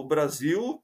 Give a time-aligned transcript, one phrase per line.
[0.00, 0.82] o Brasil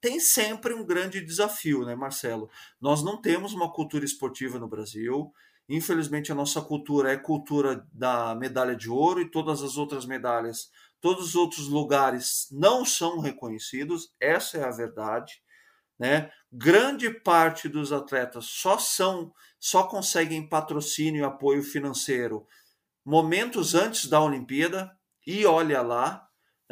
[0.00, 2.50] tem sempre um grande desafio, né, Marcelo?
[2.80, 5.32] Nós não temos uma cultura esportiva no Brasil.
[5.68, 10.70] Infelizmente, a nossa cultura é cultura da medalha de ouro e todas as outras medalhas,
[11.00, 14.12] todos os outros lugares não são reconhecidos.
[14.18, 15.42] Essa é a verdade.
[15.98, 16.30] Né?
[16.50, 22.46] Grande parte dos atletas só são, só conseguem patrocínio e apoio financeiro
[23.04, 26.28] momentos antes da Olimpíada e olha lá?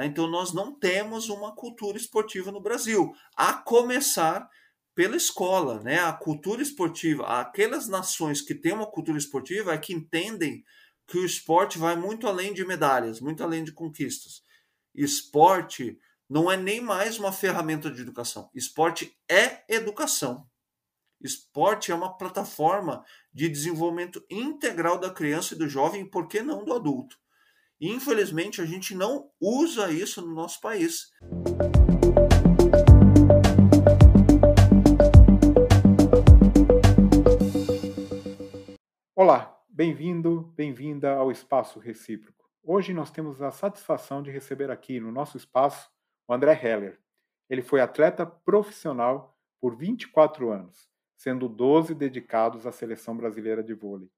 [0.06, 4.48] Então, nós não temos uma cultura esportiva no Brasil, a começar
[4.94, 5.80] pela escola.
[5.80, 6.00] Né?
[6.00, 10.64] A cultura esportiva, aquelas nações que têm uma cultura esportiva é que entendem
[11.06, 14.42] que o esporte vai muito além de medalhas, muito além de conquistas.
[14.94, 18.50] Esporte não é nem mais uma ferramenta de educação.
[18.54, 20.46] Esporte é educação.
[21.20, 26.42] Esporte é uma plataforma de desenvolvimento integral da criança e do jovem, e por que
[26.42, 27.16] não do adulto?
[27.80, 31.12] Infelizmente, a gente não usa isso no nosso país.
[39.14, 42.50] Olá, bem-vindo, bem-vinda ao Espaço Recíproco.
[42.64, 45.88] Hoje nós temos a satisfação de receber aqui no nosso espaço
[46.26, 46.98] o André Heller.
[47.48, 54.10] Ele foi atleta profissional por 24 anos, sendo 12 dedicados à seleção brasileira de vôlei.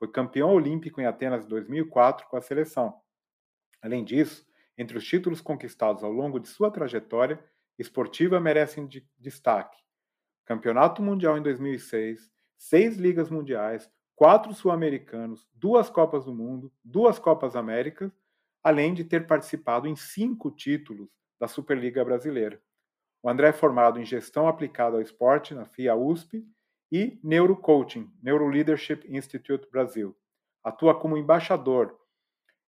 [0.00, 3.03] Foi campeão olímpico em Atenas 2004 com a seleção
[3.84, 4.46] Além disso,
[4.78, 7.38] entre os títulos conquistados ao longo de sua trajetória
[7.78, 9.76] esportiva merecem de destaque:
[10.46, 17.54] Campeonato Mundial em 2006, seis Ligas Mundiais, quatro Sul-Americanos, duas Copas do Mundo, duas Copas
[17.54, 18.10] Américas,
[18.62, 22.58] além de ter participado em cinco títulos da Superliga Brasileira.
[23.22, 26.42] O André é formado em Gestão Aplicada ao Esporte na FIA USP
[26.90, 30.16] e Neurocoaching, Neuroleadership Institute Brasil.
[30.62, 31.94] Atua como embaixador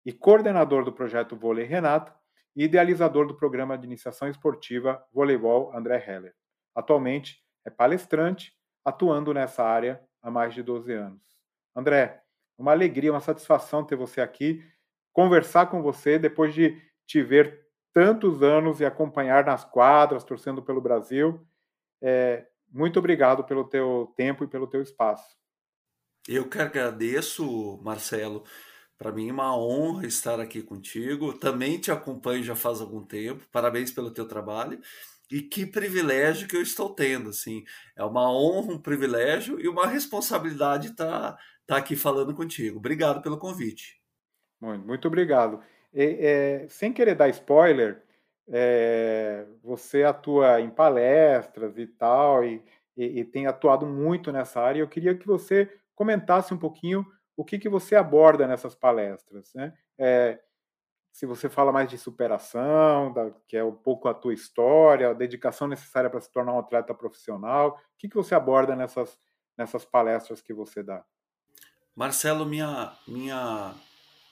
[0.05, 2.13] e coordenador do projeto Vôlei Renato
[2.55, 6.33] e idealizador do programa de iniciação esportiva Voleibol André Heller.
[6.75, 11.35] Atualmente é palestrante, atuando nessa área há mais de 12 anos.
[11.75, 12.21] André,
[12.57, 14.63] uma alegria, uma satisfação ter você aqui,
[15.11, 20.81] conversar com você depois de te ver tantos anos e acompanhar nas quadras, torcendo pelo
[20.81, 21.45] Brasil.
[22.01, 25.35] É, muito obrigado pelo teu tempo e pelo teu espaço.
[26.27, 28.43] Eu que agradeço, Marcelo.
[28.97, 31.33] Para mim é uma honra estar aqui contigo.
[31.33, 33.45] Também te acompanho já faz algum tempo.
[33.51, 34.79] Parabéns pelo teu trabalho.
[35.31, 37.63] E que privilégio que eu estou tendo, assim.
[37.95, 42.77] É uma honra, um privilégio e uma responsabilidade estar tá, tá aqui falando contigo.
[42.77, 43.99] Obrigado pelo convite.
[44.61, 45.61] Muito, muito obrigado.
[45.93, 48.03] é, sem querer dar spoiler,
[48.47, 52.63] é, você atua em palestras e tal, e,
[52.95, 54.79] e, e tem atuado muito nessa área.
[54.79, 57.05] Eu queria que você comentasse um pouquinho
[57.37, 59.53] o que, que você aborda nessas palestras.
[59.53, 59.73] Né?
[59.97, 60.39] É,
[61.11, 65.13] se você fala mais de superação, da, que é um pouco a tua história, a
[65.13, 69.17] dedicação necessária para se tornar um atleta profissional, o que, que você aborda nessas,
[69.57, 71.03] nessas palestras que você dá?
[71.95, 73.73] Marcelo, minha, minha,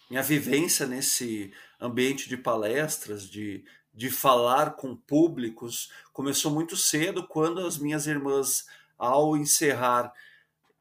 [0.10, 7.66] minha vivência nesse ambiente de palestras, de, de falar com públicos, começou muito cedo, quando
[7.66, 8.66] as minhas irmãs,
[8.98, 10.14] ao encerrar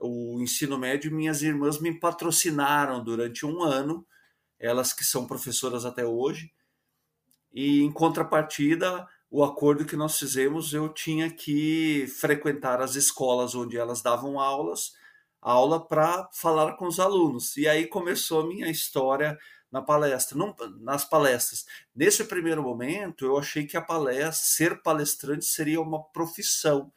[0.03, 4.07] o ensino médio, minhas irmãs me patrocinaram durante um ano,
[4.59, 6.53] elas que são professoras até hoje,
[7.53, 13.77] e em contrapartida, o acordo que nós fizemos, eu tinha que frequentar as escolas onde
[13.77, 14.95] elas davam aulas,
[15.41, 17.57] aula para falar com os alunos.
[17.57, 19.39] E aí começou a minha história
[19.71, 21.65] na palestra, não, nas palestras.
[21.97, 26.93] Nesse primeiro momento, eu achei que a palestra, ser palestrante seria uma profissão.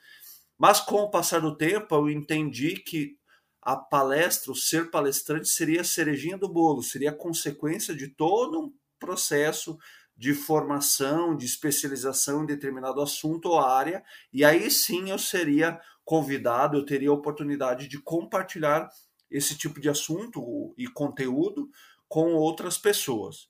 [0.58, 3.18] Mas com o passar do tempo, eu entendi que
[3.62, 8.62] a palestra, o ser palestrante, seria a cerejinha do bolo, seria a consequência de todo
[8.62, 9.78] um processo
[10.16, 16.78] de formação, de especialização em determinado assunto ou área, e aí sim eu seria convidado,
[16.78, 18.90] eu teria a oportunidade de compartilhar
[19.30, 21.70] esse tipo de assunto e conteúdo
[22.08, 23.50] com outras pessoas.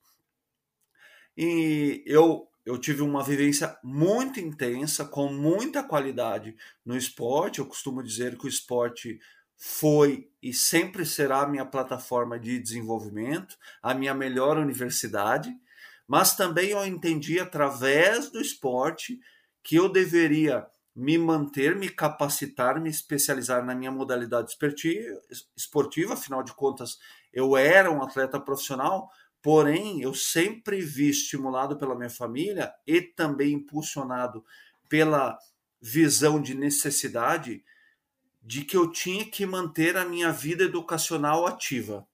[1.37, 7.59] E eu eu tive uma vivência muito intensa, com muita qualidade no esporte.
[7.59, 9.19] Eu costumo dizer que o esporte
[9.55, 15.53] foi e sempre será a minha plataforma de desenvolvimento, a minha melhor universidade,
[16.07, 19.19] mas também eu entendi através do esporte
[19.63, 24.55] que eu deveria me manter, me capacitar, me especializar na minha modalidade
[25.55, 26.97] esportiva, afinal de contas,
[27.33, 29.09] eu era um atleta profissional,
[29.45, 34.43] Porém, eu sempre vi estimulado pela minha família e também impulsionado
[34.89, 35.37] pela
[35.79, 37.63] visão de necessidade
[38.41, 42.07] de que eu tinha que manter a minha vida educacional ativa.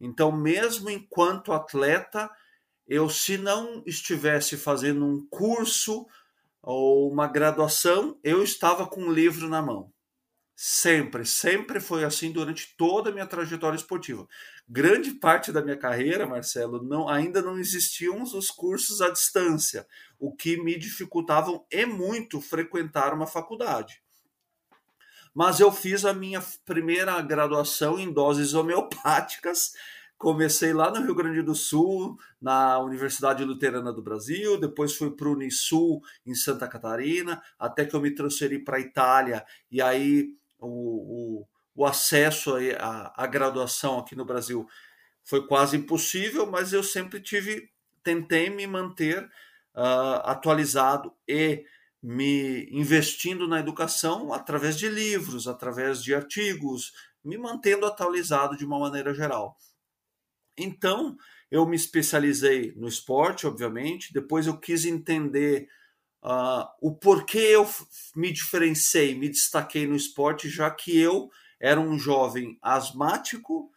[0.00, 2.30] Então, mesmo enquanto atleta,
[2.86, 6.06] eu, se não estivesse fazendo um curso
[6.62, 9.92] ou uma graduação, eu estava com um livro na mão.
[10.60, 14.26] Sempre, sempre foi assim durante toda a minha trajetória esportiva.
[14.68, 19.86] Grande parte da minha carreira, Marcelo, não, ainda não existiam os cursos à distância,
[20.18, 24.02] o que me dificultavam e muito frequentar uma faculdade.
[25.32, 29.70] Mas eu fiz a minha primeira graduação em doses homeopáticas
[30.18, 35.28] Comecei lá no Rio Grande do Sul, na Universidade Luterana do Brasil, depois fui para
[35.28, 40.34] o Unisul, em Santa Catarina, até que eu me transferi para a Itália, e aí
[40.58, 44.66] o, o, o acesso à, graduação aqui no Brasil
[45.24, 47.70] foi quase impossível, mas eu sempre tive,
[48.02, 49.24] tentei me manter
[49.74, 51.64] uh, atualizado e
[52.02, 56.92] me investindo na educação através de livros, através de artigos,
[57.24, 59.56] me mantendo atualizado de uma maneira geral.
[60.56, 61.16] Então,
[61.50, 65.68] eu me especializei no esporte, obviamente, depois eu quis entender
[66.22, 67.68] uh, o porquê eu
[68.14, 71.28] me diferenciei, me destaquei no esporte, já que eu
[71.60, 73.70] era um jovem asmático,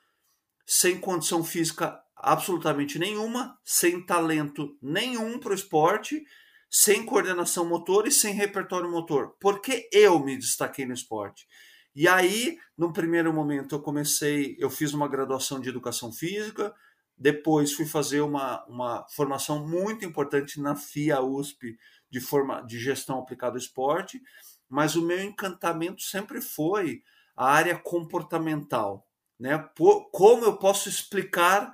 [0.65, 6.23] sem condição física absolutamente nenhuma, sem talento nenhum para o esporte,
[6.69, 9.35] sem coordenação motor e sem repertório motor.
[9.39, 11.45] Por que eu me destaquei no esporte?
[11.93, 16.73] E aí, no primeiro momento, eu comecei, eu fiz uma graduação de educação física,
[17.21, 21.77] depois fui fazer uma, uma formação muito importante na FIA USP
[22.09, 24.19] de, forma, de gestão aplicada ao esporte,
[24.67, 27.03] mas o meu encantamento sempre foi
[27.37, 29.07] a área comportamental.
[29.39, 29.55] Né?
[29.75, 31.71] Por, como eu posso explicar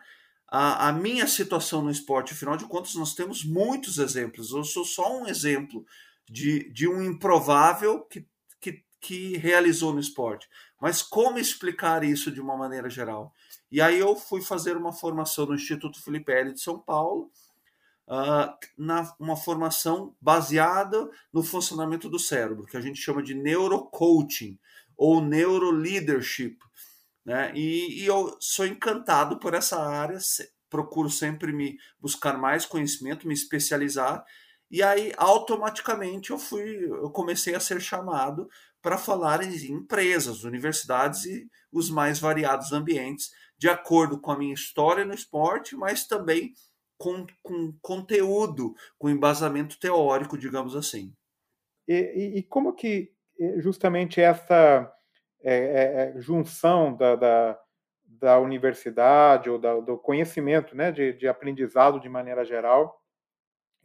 [0.50, 2.34] a, a, minha situação no esporte?
[2.34, 4.52] Afinal de contas, nós temos muitos exemplos.
[4.52, 5.86] Eu sou só um exemplo
[6.30, 8.28] de, de um improvável que
[9.00, 10.48] que realizou no esporte.
[10.80, 13.34] Mas como explicar isso de uma maneira geral?
[13.72, 17.32] E aí eu fui fazer uma formação no Instituto Felipe L de São Paulo,
[18.08, 24.58] uh, na, uma formação baseada no funcionamento do cérebro, que a gente chama de neurocoaching
[24.96, 26.58] ou neuroleadership.
[27.26, 27.52] Né?
[27.54, 30.18] E, e eu sou encantado por essa área,
[30.70, 34.26] procuro sempre me buscar mais conhecimento, me especializar,
[34.70, 38.50] e aí automaticamente eu fui, eu comecei a ser chamado
[38.88, 44.54] para falar em empresas, universidades e os mais variados ambientes, de acordo com a minha
[44.54, 46.54] história no esporte, mas também
[46.98, 51.14] com, com conteúdo, com embasamento teórico, digamos assim.
[51.86, 53.12] E, e, e como que
[53.58, 54.90] justamente essa
[55.44, 57.60] é, é, é, junção da, da,
[58.06, 62.98] da, universidade ou da, do conhecimento, né, de, de aprendizado de maneira geral,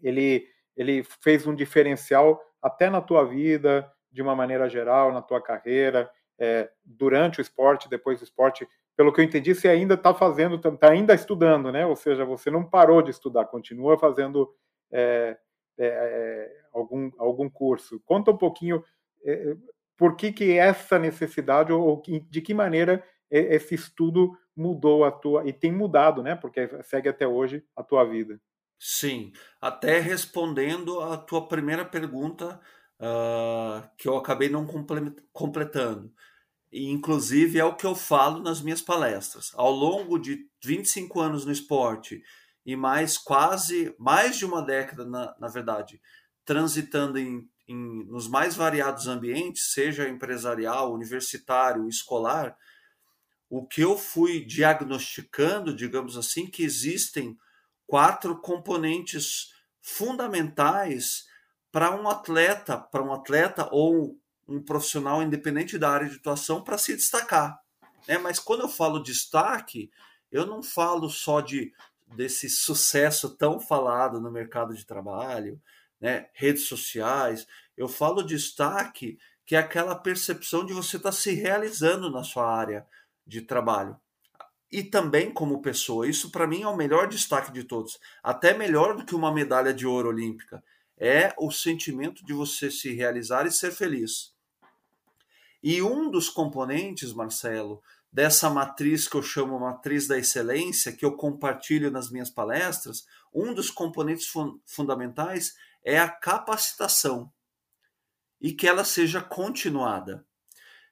[0.01, 0.47] ele,
[0.77, 6.11] ele fez um diferencial até na tua vida, de uma maneira geral na tua carreira,
[6.39, 8.69] é, durante o esporte, depois do esporte?
[8.97, 11.87] Pelo que eu entendi, você ainda está fazendo, está ainda estudando, né?
[11.87, 14.53] Ou seja, você não parou de estudar, continua fazendo
[14.91, 15.39] é,
[15.79, 18.01] é, é algum, algum curso.
[18.05, 18.85] Conta um pouquinho
[19.25, 19.57] é,
[19.97, 25.53] por que, que essa necessidade ou de que maneira esse estudo mudou a tua e
[25.53, 26.35] tem mudado, né?
[26.35, 28.39] Porque segue até hoje a tua vida.
[28.79, 32.61] Sim, até respondendo a tua primeira pergunta,
[33.03, 34.67] uh, que eu acabei não
[35.33, 36.13] completando.
[36.71, 39.51] E, inclusive, é o que eu falo nas minhas palestras.
[39.55, 42.23] Ao longo de 25 anos no esporte
[42.65, 46.01] e mais quase, mais de uma década, na, na verdade,
[46.45, 52.57] transitando em, em, nos mais variados ambientes, seja empresarial, universitário, escolar,
[53.51, 57.37] o que eu fui diagnosticando, digamos assim, que existem
[57.87, 59.51] quatro componentes
[59.83, 61.27] fundamentais
[61.73, 66.77] para um atleta, para um atleta ou um profissional independente da área de atuação para
[66.77, 67.59] se destacar.
[68.07, 68.19] Né?
[68.19, 69.91] Mas quando eu falo destaque,
[70.31, 71.73] eu não falo só de
[72.07, 75.59] desse sucesso tão falado no mercado de trabalho,
[75.99, 76.29] né?
[76.35, 77.47] redes sociais.
[77.75, 82.55] Eu falo destaque que é aquela percepção de você estar tá se realizando na sua
[82.55, 82.87] área
[83.27, 83.99] de trabalho.
[84.71, 86.07] E também como pessoa.
[86.07, 87.99] Isso para mim é o melhor destaque de todos.
[88.23, 90.63] Até melhor do que uma medalha de ouro olímpica
[91.05, 94.33] é o sentimento de você se realizar e ser feliz.
[95.61, 97.83] E um dos componentes, Marcelo,
[98.13, 103.05] dessa matriz que eu chamo matriz da excelência, que eu compartilho nas minhas palestras,
[103.35, 107.33] um dos componentes fun fundamentais é a capacitação
[108.41, 110.25] e que ela seja continuada.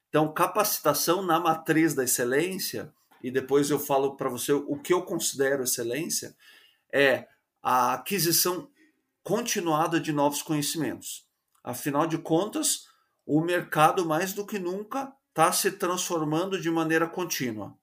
[0.09, 5.03] Então, capacitação na matriz da excelência, e depois eu falo para você o que eu
[5.03, 6.35] considero excelência,
[6.91, 7.29] é
[7.63, 8.69] a aquisição
[9.23, 11.25] continuada de novos conhecimentos.
[11.63, 12.85] Afinal de contas,
[13.25, 17.77] o mercado mais do que nunca está se transformando de maneira contínua,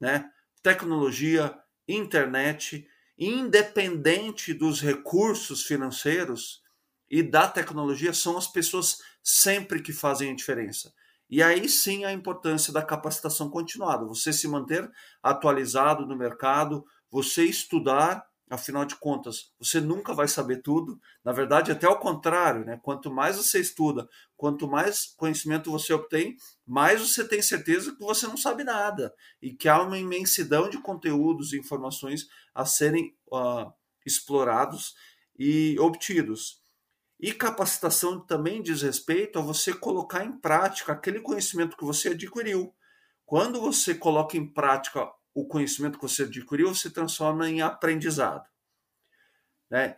[0.00, 0.30] né?
[0.62, 2.86] Tecnologia, internet
[3.18, 6.62] independente dos recursos financeiros
[7.08, 10.92] e da tecnologia, são as pessoas sempre que fazem a diferença.
[11.28, 14.88] E aí sim a importância da capacitação continuada, você se manter
[15.22, 21.00] atualizado no mercado, você estudar, afinal de contas, você nunca vai saber tudo.
[21.24, 22.78] Na verdade, até ao contrário, né?
[22.82, 28.26] Quanto mais você estuda, quanto mais conhecimento você obtém, mais você tem certeza que você
[28.26, 29.12] não sabe nada
[29.42, 33.72] e que há uma imensidão de conteúdos e informações a serem uh,
[34.04, 34.94] explorados
[35.38, 36.60] e obtidos.
[37.18, 42.74] E capacitação também diz respeito a você colocar em prática aquele conhecimento que você adquiriu.
[43.24, 48.48] Quando você coloca em prática o conhecimento que você adquiriu, você transforma em aprendizado.
[49.70, 49.94] Né?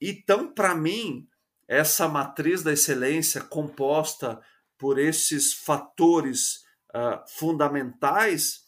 [0.00, 1.28] Então, para mim,
[1.68, 4.40] essa matriz da excelência composta
[4.78, 8.64] por esses fatores uh, fundamentais,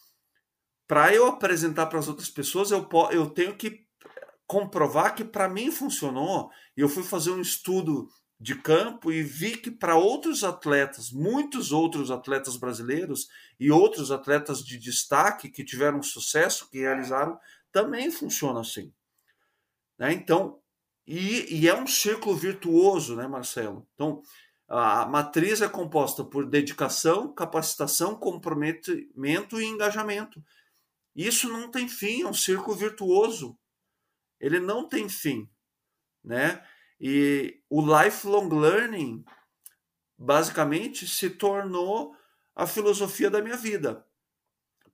[0.87, 3.87] para eu apresentar para as outras pessoas, eu, eu tenho que
[4.45, 6.51] comprovar que para mim funcionou.
[6.75, 8.07] Eu fui fazer um estudo
[8.39, 13.27] de campo e vi que para outros atletas, muitos outros atletas brasileiros
[13.59, 17.39] e outros atletas de destaque que tiveram sucesso, que realizaram,
[17.71, 18.93] também funciona assim.
[19.97, 20.13] Né?
[20.13, 20.59] Então,
[21.05, 23.87] e, e, é um círculo virtuoso, né, Marcelo?
[23.95, 24.21] Então,
[24.67, 30.43] a matriz é composta por dedicação, capacitação, comprometimento e engajamento.
[31.15, 33.57] Isso não tem fim, é um círculo virtuoso
[34.39, 35.49] ele não tem fim,
[36.23, 36.63] né?
[36.99, 39.23] E o lifelong learning
[40.17, 42.15] basicamente se tornou
[42.55, 44.05] a filosofia da minha vida.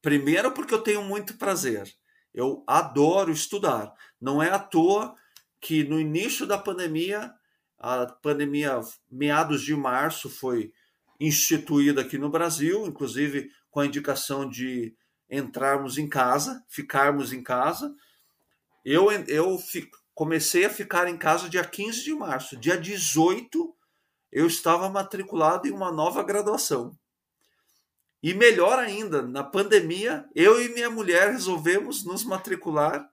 [0.01, 1.93] Primeiro porque eu tenho muito prazer.
[2.33, 3.93] Eu adoro estudar.
[4.19, 5.15] Não é à toa
[5.61, 7.33] que no início da pandemia,
[7.79, 10.73] a pandemia meados de março foi
[11.19, 14.93] instituída aqui no Brasil, inclusive com a indicação de
[15.29, 17.95] entrarmos em casa, ficarmos em casa,
[18.83, 22.57] eu, eu fico, comecei a ficar em casa dia 15 de março.
[22.57, 23.75] Dia 18,
[24.31, 26.95] eu estava matriculado em uma nova graduação.
[28.21, 33.05] E melhor ainda, na pandemia, eu e minha mulher resolvemos nos matricular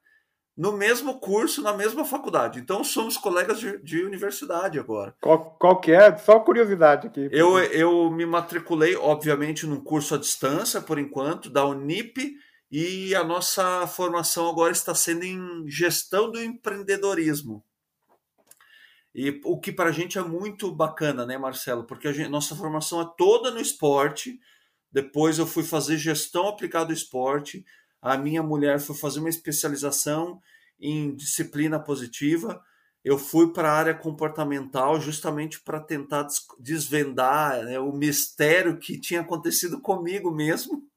[0.57, 2.61] no mesmo curso, na mesma faculdade.
[2.61, 5.14] Então somos colegas de, de universidade agora.
[5.21, 6.16] Qual, qual que é?
[6.19, 7.28] Só curiosidade aqui.
[7.33, 12.35] Eu, eu me matriculei, obviamente, num curso à distância, por enquanto, da Unip,
[12.71, 17.65] e a nossa formação agora está sendo em gestão do empreendedorismo.
[19.12, 21.85] E o que para a gente é muito bacana, né, Marcelo?
[21.85, 24.39] Porque a gente, nossa formação é toda no esporte.
[24.93, 27.65] Depois eu fui fazer gestão aplicada ao esporte.
[28.00, 30.41] A minha mulher foi fazer uma especialização
[30.79, 32.62] em disciplina positiva.
[33.03, 36.29] Eu fui para a área comportamental justamente para tentar
[36.61, 40.89] desvendar né, o mistério que tinha acontecido comigo mesmo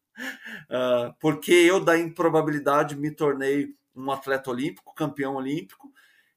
[0.69, 5.91] uh, porque eu, da improbabilidade, me tornei um atleta olímpico, campeão olímpico,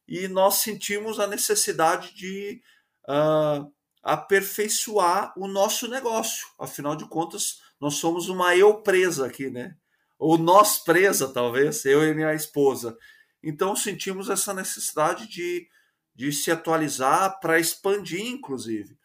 [0.06, 2.62] e nós sentimos a necessidade de
[3.08, 3.70] uh,
[4.02, 6.46] aperfeiçoar o nosso negócio.
[6.58, 9.76] Afinal de contas, nós somos uma eu presa aqui, né?
[10.18, 12.96] Ou nós presa, talvez, eu e minha esposa.
[13.42, 15.68] Então sentimos essa necessidade de,
[16.14, 18.96] de se atualizar para expandir, inclusive,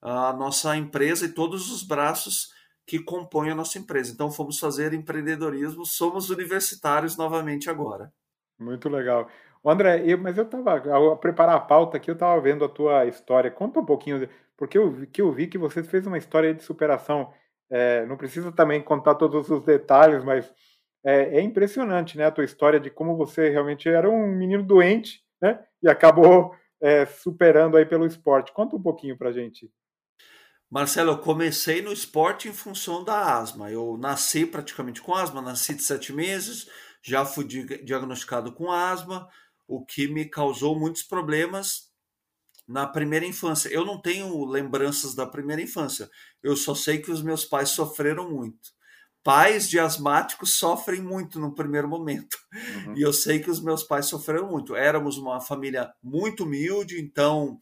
[0.00, 2.50] a nossa empresa e todos os braços
[2.86, 4.12] que compõem a nossa empresa.
[4.12, 8.12] Então fomos fazer empreendedorismo, somos universitários novamente agora.
[8.58, 9.28] Muito legal.
[9.64, 13.04] André, eu, mas eu estava, ao preparar a pauta aqui, eu estava vendo a tua
[13.06, 13.50] história.
[13.50, 17.32] Conta um pouquinho, porque eu, que eu vi que você fez uma história de superação.
[17.68, 20.52] É, não precisa também contar todos os detalhes, mas
[21.04, 22.26] é, é, impressionante, né?
[22.26, 25.58] A tua história de como você realmente era um menino doente, né?
[25.82, 28.52] E acabou é, superando aí pelo esporte.
[28.52, 29.68] Conta um pouquinho para gente.
[30.70, 33.70] Marcelo, eu comecei no esporte em função da asma.
[33.70, 36.68] Eu nasci praticamente com asma, nasci de sete meses,
[37.02, 39.28] já fui diagnosticado com asma,
[39.66, 41.90] o que me causou muitos problemas
[42.66, 43.68] na primeira infância.
[43.68, 46.10] Eu não tenho lembranças da primeira infância,
[46.42, 48.74] eu só sei que os meus pais sofreram muito.
[49.22, 52.36] Pais de asmáticos sofrem muito no primeiro momento.
[52.52, 52.96] Uhum.
[52.96, 54.76] E eu sei que os meus pais sofreram muito.
[54.76, 57.58] Éramos uma família muito humilde, então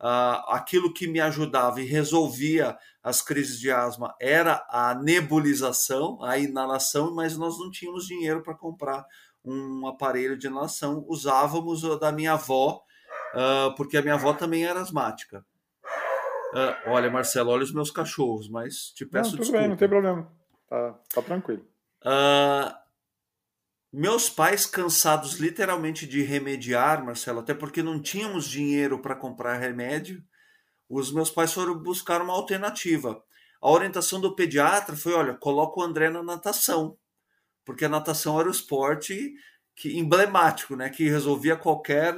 [0.00, 6.38] Uh, aquilo que me ajudava e resolvia as crises de asma era a nebulização, a
[6.38, 9.04] inalação, mas nós não tínhamos dinheiro para comprar
[9.44, 11.04] um aparelho de inalação.
[11.06, 12.82] Usávamos o da minha avó,
[13.34, 15.44] uh, porque a minha avó também era asmática.
[16.54, 19.60] Uh, olha, Marcelo, olha os meus cachorros, mas te peço não, tudo desculpa.
[19.60, 20.32] Bem, não tem problema.
[20.66, 21.64] Tá, tá tranquilo.
[22.02, 22.79] Uh,
[23.92, 30.22] meus pais, cansados literalmente de remediar, Marcelo, até porque não tínhamos dinheiro para comprar remédio,
[30.88, 33.22] os meus pais foram buscar uma alternativa.
[33.60, 36.96] A orientação do pediatra foi: olha, coloca o André na natação,
[37.64, 39.34] porque a natação era o esporte
[39.76, 40.88] que emblemático, né?
[40.88, 42.14] Que resolvia qualquer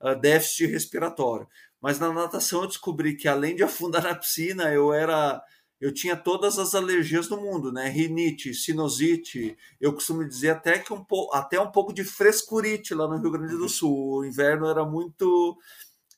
[0.00, 1.48] uh, déficit respiratório.
[1.80, 5.42] Mas na natação eu descobri que além de afundar na piscina, eu era
[5.80, 7.88] eu tinha todas as alergias do mundo, né?
[7.88, 13.06] Rinite, sinusite, eu costumo dizer até que um pouco, até um pouco de frescurite lá
[13.06, 14.18] no Rio Grande do Sul.
[14.18, 15.58] O inverno era muito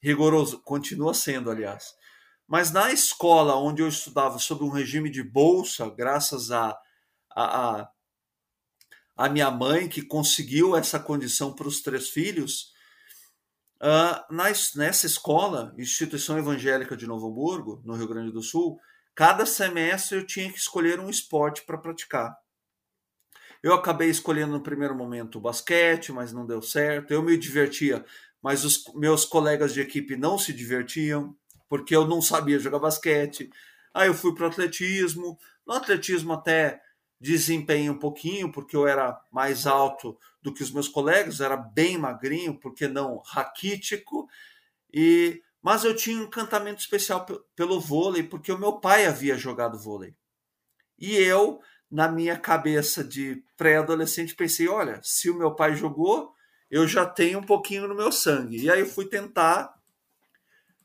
[0.01, 1.95] rigoroso, continua sendo, aliás.
[2.47, 6.79] Mas na escola onde eu estudava sob um regime de bolsa, graças a,
[7.31, 7.91] a, a,
[9.17, 12.73] a minha mãe que conseguiu essa condição para os três filhos,
[13.83, 18.79] uh, nas, nessa escola, instituição evangélica de Novo Hamburgo, no Rio Grande do Sul,
[19.19, 22.39] cada semestre eu tinha que escolher um esporte para praticar.
[23.61, 27.13] Eu acabei escolhendo no primeiro momento o basquete, mas não deu certo.
[27.13, 28.05] Eu me divertia,
[28.41, 31.37] mas os meus colegas de equipe não se divertiam
[31.69, 33.51] porque eu não sabia jogar basquete.
[33.93, 35.37] Aí eu fui para o atletismo.
[35.67, 36.81] No atletismo até
[37.21, 41.99] desempenhei um pouquinho, porque eu era mais alto do que os meus colegas, era bem
[41.99, 44.29] magrinho, porque não raquítico.
[44.95, 49.79] E mas eu tinha um encantamento especial pelo vôlei, porque o meu pai havia jogado
[49.79, 50.15] vôlei.
[50.99, 51.61] E eu,
[51.91, 56.33] na minha cabeça de pré-adolescente, pensei: olha, se o meu pai jogou,
[56.71, 58.57] eu já tenho um pouquinho no meu sangue.
[58.57, 59.75] E aí eu fui tentar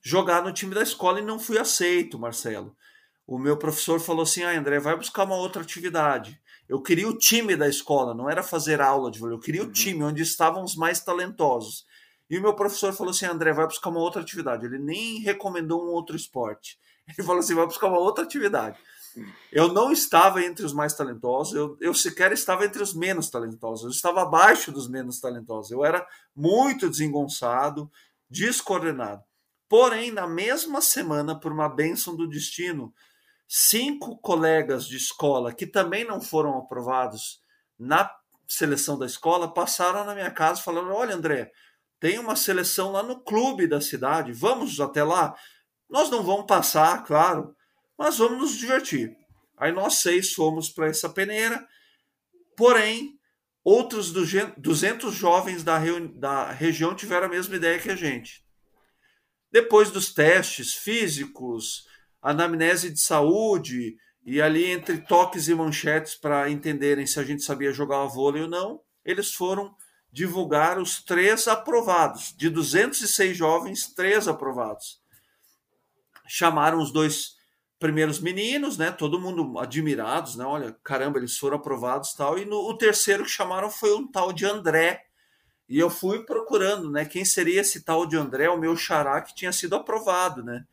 [0.02, 2.75] jogar no time da escola e não fui aceito, Marcelo.
[3.25, 6.38] O meu professor falou assim: ah, André, vai buscar uma outra atividade.
[6.68, 9.70] Eu queria o time da escola, não era fazer aula de vôlei, eu queria uhum.
[9.70, 11.86] o time onde estavam os mais talentosos.
[12.30, 14.65] E o meu professor falou assim: André, vai buscar uma outra atividade.
[14.65, 16.80] Ele nem recomendou um outro esporte.
[17.08, 18.77] Ele falou assim: vai buscar uma outra atividade.
[19.51, 23.86] Eu não estava entre os mais talentosos, eu, eu sequer estava entre os menos talentosos,
[23.86, 25.72] eu estava abaixo dos menos talentosos.
[25.72, 27.92] Eu era muito desengonçado,
[28.27, 29.22] descoordenado.
[29.70, 32.94] Porém, na mesma semana, por uma bênção do destino,
[33.48, 37.39] cinco colegas de escola que também não foram aprovados
[37.77, 38.10] na
[38.48, 41.51] seleção da escola passaram na minha casa falando: Olha, André,
[42.03, 45.33] tem uma seleção lá no clube da cidade, vamos até lá.
[45.89, 47.55] Nós não vamos passar, claro,
[47.98, 49.15] mas vamos nos divertir.
[49.56, 51.65] Aí nós seis fomos para essa peneira,
[52.58, 53.17] porém,
[53.63, 55.80] outros 200 jovens da,
[56.15, 58.43] da região tiveram a mesma ideia que a gente.
[59.49, 61.88] Depois dos testes físicos,
[62.21, 67.71] anamnese de saúde e ali entre toques e manchetes para entenderem se a gente sabia
[67.71, 69.73] jogar vôlei ou não, eles foram
[70.13, 72.36] divulgar os três aprovados.
[72.38, 75.02] De 206 jovens, três aprovados.
[76.28, 77.36] Chamaram os dois
[77.80, 78.91] primeiros meninos, né?
[78.91, 80.45] Todo mundo admirados, né?
[80.45, 82.38] Olha, caramba, eles foram aprovados tal.
[82.38, 85.04] E no, o terceiro que chamaram foi um tal de André,
[85.67, 87.06] e eu fui procurando, né?
[87.06, 90.63] Quem seria esse tal de André, o meu xará que tinha sido aprovado, né?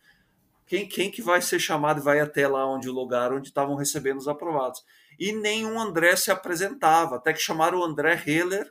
[0.66, 3.74] Quem, quem que vai ser chamado e vai até lá onde o lugar onde estavam
[3.74, 4.84] recebendo os aprovados?
[5.18, 8.70] E nenhum André se apresentava, até que chamaram o André Heller,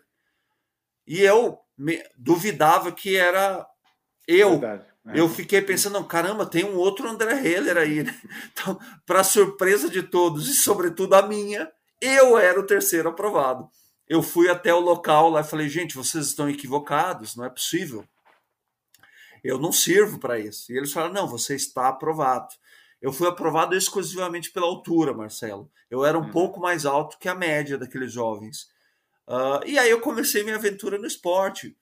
[1.10, 3.67] e eu me, duvidava que era
[4.26, 4.52] eu.
[4.52, 4.86] Verdade.
[5.08, 5.19] É.
[5.19, 8.04] Eu fiquei pensando, não, caramba, tem um outro André Heller aí.
[8.04, 8.15] Né?
[8.54, 11.69] Então, para surpresa de todos e sobretudo a minha,
[12.00, 13.69] eu era o terceiro aprovado
[14.10, 18.04] eu fui até o local lá e falei, gente, vocês estão equivocados, não é possível.
[19.43, 20.74] Eu não sirvo para isso.
[20.74, 22.48] E eles falaram, não, você está aprovado.
[23.00, 25.72] Eu fui aprovado exclusivamente pela altura, Marcelo.
[25.89, 26.32] Eu era um uhum.
[26.32, 28.67] pouco mais alto que a média daqueles jovens.
[29.29, 31.77] Uh, e aí eu comecei minha aventura no esporte.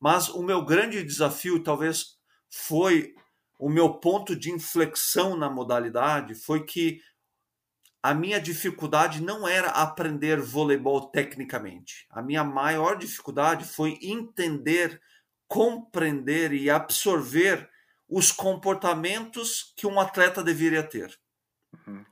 [0.00, 2.18] Mas o meu grande desafio, talvez
[2.50, 3.14] foi
[3.56, 7.00] o meu ponto de inflexão na modalidade, foi que
[8.02, 12.04] a minha dificuldade não era aprender voleibol tecnicamente.
[12.10, 15.00] A minha maior dificuldade foi entender,
[15.46, 17.70] compreender e absorver
[18.08, 21.16] os comportamentos que um atleta deveria ter.
[21.86, 22.04] Uhum.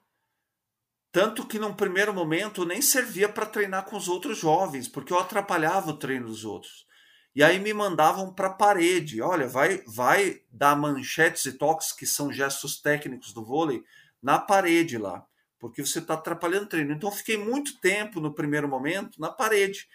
[1.13, 5.19] Tanto que num primeiro momento nem servia para treinar com os outros jovens, porque eu
[5.19, 6.87] atrapalhava o treino dos outros.
[7.35, 9.21] E aí me mandavam para a parede.
[9.21, 13.83] Olha, vai, vai dar manchetes e toques, que são gestos técnicos do vôlei,
[14.23, 15.25] na parede lá
[15.61, 16.93] porque você está atrapalhando o treino.
[16.93, 19.87] Então, fiquei muito tempo no primeiro momento na parede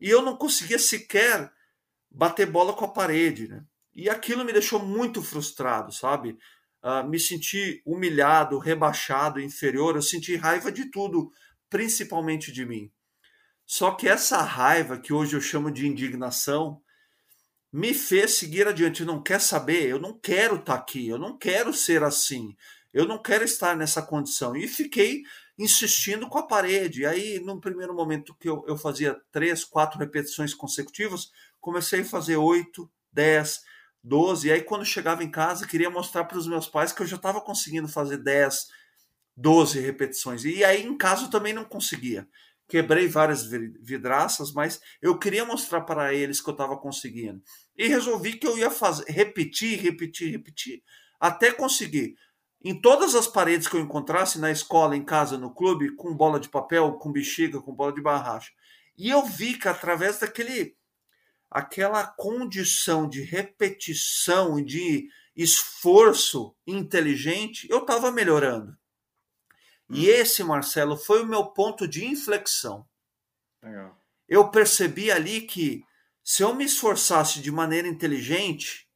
[0.00, 1.52] e eu não conseguia sequer
[2.08, 3.62] bater bola com a parede, né?
[3.92, 6.38] E aquilo me deixou muito frustrado, sabe?
[6.82, 9.96] Uh, me senti humilhado, rebaixado, inferior.
[9.96, 11.30] Eu senti raiva de tudo,
[11.68, 12.90] principalmente de mim.
[13.66, 16.82] Só que essa raiva, que hoje eu chamo de indignação,
[17.72, 19.04] me fez seguir adiante.
[19.04, 19.88] Não quer saber?
[19.88, 21.08] Eu não quero estar tá aqui.
[21.08, 22.56] Eu não quero ser assim.
[22.92, 24.56] Eu não quero estar nessa condição.
[24.56, 25.22] E fiquei
[25.56, 27.02] insistindo com a parede.
[27.02, 32.04] E aí, num primeiro momento que eu, eu fazia três, quatro repetições consecutivas, comecei a
[32.04, 33.60] fazer oito, dez,
[34.02, 34.48] doze.
[34.48, 37.16] E aí, quando chegava em casa, queria mostrar para os meus pais que eu já
[37.16, 38.66] estava conseguindo fazer dez,
[39.36, 40.44] doze repetições.
[40.44, 42.26] E aí, em casa, eu também não conseguia.
[42.68, 43.44] quebrei várias
[43.82, 47.42] vidraças, mas eu queria mostrar para eles que eu estava conseguindo.
[47.76, 50.82] E resolvi que eu ia fazer, repetir, repetir, repetir,
[51.18, 52.14] até conseguir.
[52.62, 56.38] Em todas as paredes que eu encontrasse, na escola, em casa, no clube, com bola
[56.38, 58.52] de papel, com bexiga, com bola de barracha.
[58.96, 60.76] E eu vi que através daquele
[61.50, 68.76] aquela condição de repetição e de esforço inteligente, eu estava melhorando.
[69.88, 70.14] E uhum.
[70.14, 72.86] esse, Marcelo, foi o meu ponto de inflexão.
[73.62, 73.98] Legal.
[74.28, 75.84] Eu percebi ali que
[76.22, 78.88] se eu me esforçasse de maneira inteligente,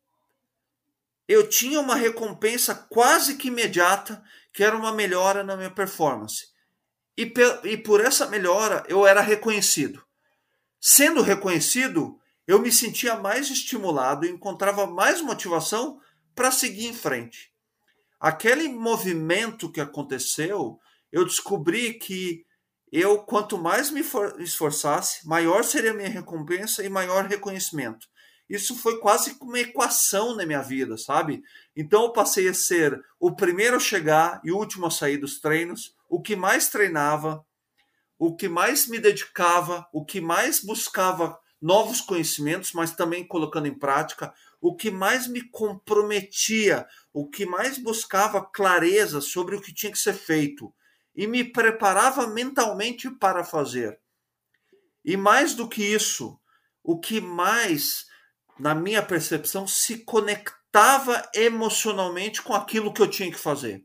[1.26, 6.48] eu tinha uma recompensa quase que imediata, que era uma melhora na minha performance.
[7.16, 7.32] E,
[7.64, 10.04] e por essa melhora eu era reconhecido.
[10.80, 16.00] Sendo reconhecido, eu me sentia mais estimulado e encontrava mais motivação
[16.34, 17.52] para seguir em frente.
[18.20, 20.78] Aquele movimento que aconteceu,
[21.12, 22.44] eu descobri que
[22.90, 24.02] eu, quanto mais me
[24.38, 28.06] esforçasse, maior seria a minha recompensa e maior reconhecimento.
[28.48, 31.42] Isso foi quase uma equação na minha vida, sabe?
[31.74, 35.40] Então eu passei a ser o primeiro a chegar e o último a sair dos
[35.40, 37.44] treinos, o que mais treinava,
[38.18, 43.72] o que mais me dedicava, o que mais buscava novos conhecimentos, mas também colocando em
[43.72, 49.90] prática, o que mais me comprometia, o que mais buscava clareza sobre o que tinha
[49.90, 50.74] que ser feito
[51.16, 53.98] e me preparava mentalmente para fazer.
[55.02, 56.38] E mais do que isso,
[56.82, 58.04] o que mais,
[58.58, 63.82] na minha percepção, se conectava emocionalmente com aquilo que eu tinha que fazer.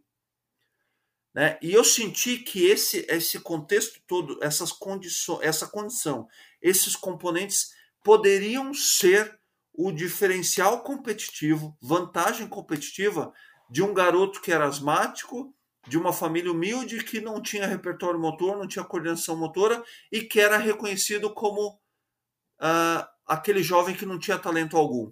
[1.34, 1.58] Né?
[1.62, 6.28] E eu senti que esse, esse contexto todo, essas condições, essa condição,
[6.62, 7.69] esses componentes
[8.04, 9.39] poderiam ser
[9.74, 13.34] o diferencial competitivo, vantagem competitiva
[13.69, 15.54] de um garoto que era asmático,
[15.88, 20.39] de uma família humilde que não tinha repertório motor, não tinha coordenação motora e que
[20.39, 21.80] era reconhecido como
[22.60, 25.12] uh, aquele jovem que não tinha talento algum.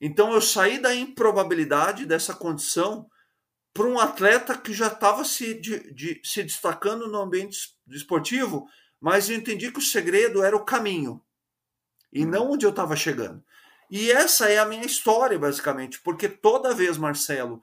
[0.00, 3.08] Então eu saí da improbabilidade dessa condição
[3.72, 8.66] para um atleta que já estava se, de, de, se destacando no ambiente esportivo,
[9.02, 11.20] mas eu entendi que o segredo era o caminho
[12.12, 12.30] e uhum.
[12.30, 13.42] não onde eu estava chegando.
[13.90, 17.60] E essa é a minha história, basicamente, porque toda vez, Marcelo,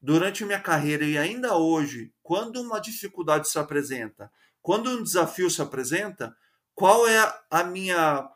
[0.00, 4.30] durante minha carreira e ainda hoje, quando uma dificuldade se apresenta,
[4.62, 6.34] quando um desafio se apresenta,
[6.76, 7.18] qual é
[7.50, 8.30] a minha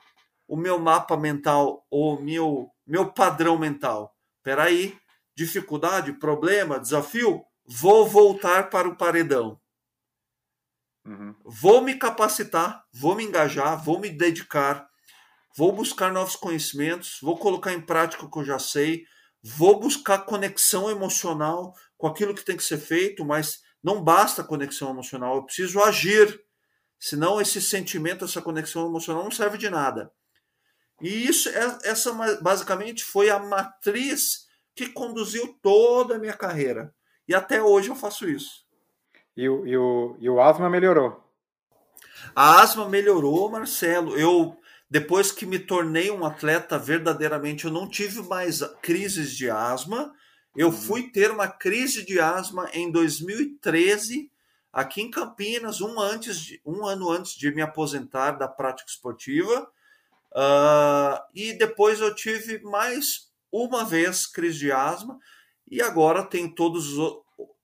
[0.48, 4.16] o meu mapa mental ou meu meu padrão mental?
[4.42, 4.98] Peraí,
[5.36, 9.61] dificuldade, problema, desafio, vou voltar para o paredão.
[11.04, 11.34] Uhum.
[11.44, 14.88] Vou me capacitar, vou me engajar, vou me dedicar,
[15.56, 19.04] vou buscar novos conhecimentos, vou colocar em prática o que eu já sei,
[19.42, 24.90] vou buscar conexão emocional com aquilo que tem que ser feito, mas não basta conexão
[24.90, 26.40] emocional, eu preciso agir.
[26.98, 30.12] Senão esse sentimento, essa conexão emocional não serve de nada.
[31.00, 36.94] E isso, é, essa basicamente foi a matriz que conduziu toda a minha carreira.
[37.26, 38.61] E até hoje eu faço isso.
[39.36, 41.22] E o, e o, e o asma melhorou?
[42.34, 44.16] A asma melhorou, Marcelo.
[44.16, 44.56] Eu
[44.92, 50.12] depois que me tornei um atleta verdadeiramente, eu não tive mais crises de asma.
[50.54, 50.72] Eu uhum.
[50.72, 54.30] fui ter uma crise de asma em 2013,
[54.70, 59.66] aqui em Campinas, um, antes de, um ano antes de me aposentar da prática esportiva.
[60.30, 65.18] Uh, e depois eu tive mais uma vez crise de asma,
[65.70, 66.98] e agora tenho todos,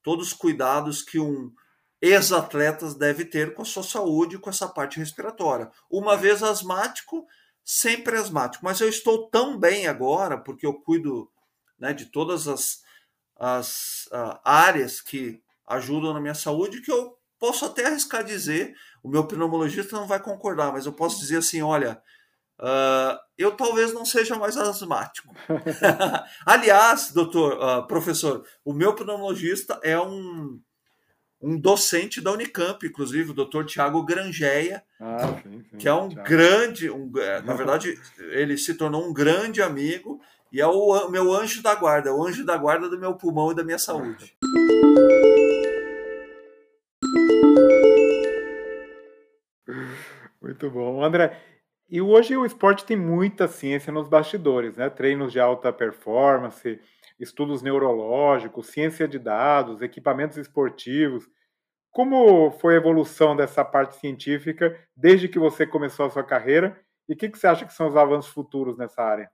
[0.08, 1.52] todos os cuidados que um
[2.00, 5.70] ex-atletas deve ter com a sua saúde, com essa parte respiratória.
[5.90, 6.16] Uma é.
[6.16, 7.26] vez asmático,
[7.62, 8.64] sempre asmático.
[8.64, 11.30] Mas eu estou tão bem agora, porque eu cuido
[11.78, 12.80] né, de todas as,
[13.38, 19.10] as uh, áreas que ajudam na minha saúde, que eu posso até arriscar dizer, o
[19.10, 22.00] meu pneumologista não vai concordar, mas eu posso dizer assim, olha,
[22.60, 25.34] uh, eu talvez não seja mais asmático.
[26.44, 30.60] Aliás, doutor, uh, professor, o meu pneumologista é um
[31.40, 36.08] um docente da Unicamp, inclusive, o doutor Tiago Grangeia, ah, sim, sim, que é um
[36.08, 36.28] Thiago.
[36.28, 40.20] grande, um, é, na verdade, ele se tornou um grande amigo
[40.52, 43.54] e é o meu anjo da guarda, o anjo da guarda do meu pulmão e
[43.54, 44.34] da minha saúde.
[50.40, 51.04] Muito bom.
[51.04, 51.38] André,
[51.88, 54.90] e hoje o esporte tem muita ciência nos bastidores, né?
[54.90, 56.80] Treinos de alta performance,
[57.18, 61.24] estudos neurológicos, ciência de dados, equipamentos esportivos.
[61.90, 66.78] Como foi a evolução dessa parte científica desde que você começou a sua carreira?
[67.08, 69.30] E o que, que você acha que são os avanços futuros nessa área?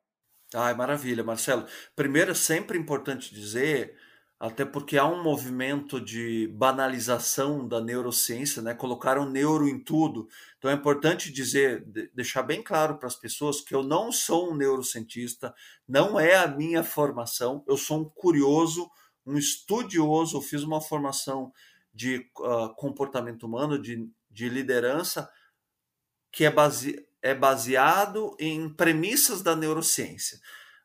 [0.54, 1.66] Ai, maravilha, Marcelo.
[1.96, 3.96] Primeiro, sempre importante dizer,
[4.44, 8.74] até porque há um movimento de banalização da neurociência, né?
[8.74, 10.28] Colocaram neuro em tudo.
[10.59, 14.54] Então é importante dizer, deixar bem claro para as pessoas que eu não sou um
[14.54, 15.54] neurocientista,
[15.88, 18.90] não é a minha formação, eu sou um curioso,
[19.24, 21.50] um estudioso, eu fiz uma formação
[21.94, 25.26] de uh, comportamento humano, de, de liderança,
[26.30, 30.38] que é, base, é baseado em premissas da neurociência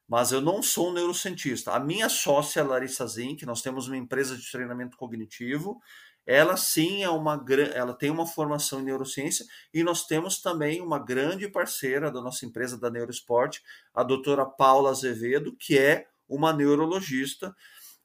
[0.10, 1.72] mas eu não sou um neurocientista.
[1.72, 5.80] A minha sócia, Larissa Zink, nós temos uma empresa de treinamento cognitivo,
[6.26, 7.44] ela sim é uma
[7.74, 12.46] ela tem uma formação em neurociência e nós temos também uma grande parceira da nossa
[12.46, 13.60] empresa da Neurosport,
[13.94, 17.56] a doutora Paula Azevedo, que é uma neurologista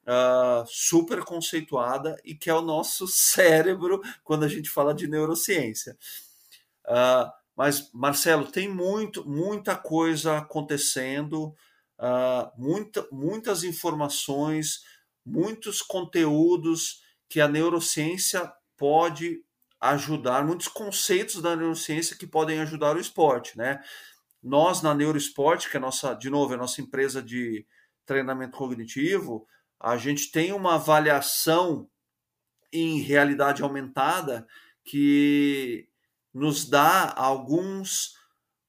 [0.03, 5.97] uh, super conceituada e que é o nosso cérebro quando a gente fala de neurociência.
[6.85, 11.55] Uh, mas, Marcelo, tem muito, muita coisa acontecendo
[11.99, 14.81] uh, muita, muitas informações,
[15.25, 19.43] muitos conteúdos que a neurociência pode
[19.79, 23.81] ajudar, muitos conceitos da neurociência que podem ajudar o esporte, né?
[24.41, 27.65] Nós na Neuroesporte, que é nossa, de novo, é a nossa empresa de
[28.05, 29.47] treinamento cognitivo,
[29.79, 31.89] a gente tem uma avaliação
[32.71, 34.47] em realidade aumentada
[34.83, 35.87] que
[36.33, 38.14] nos dá alguns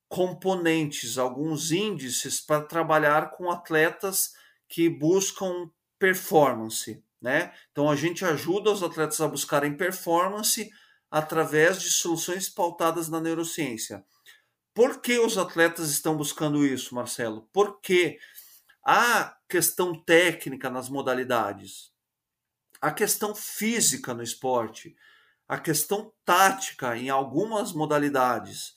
[0.08, 4.34] componentes, alguns índices para trabalhar com atletas
[4.68, 7.52] que buscam performance, né?
[7.72, 10.70] Então a gente ajuda os atletas a buscarem performance
[11.10, 14.04] através de soluções pautadas na neurociência.
[14.74, 17.48] Por que os atletas estão buscando isso, Marcelo?
[17.52, 18.18] Porque
[18.84, 21.90] a questão técnica nas modalidades,
[22.80, 24.94] a questão física no esporte,
[25.48, 28.75] a questão tática em algumas modalidades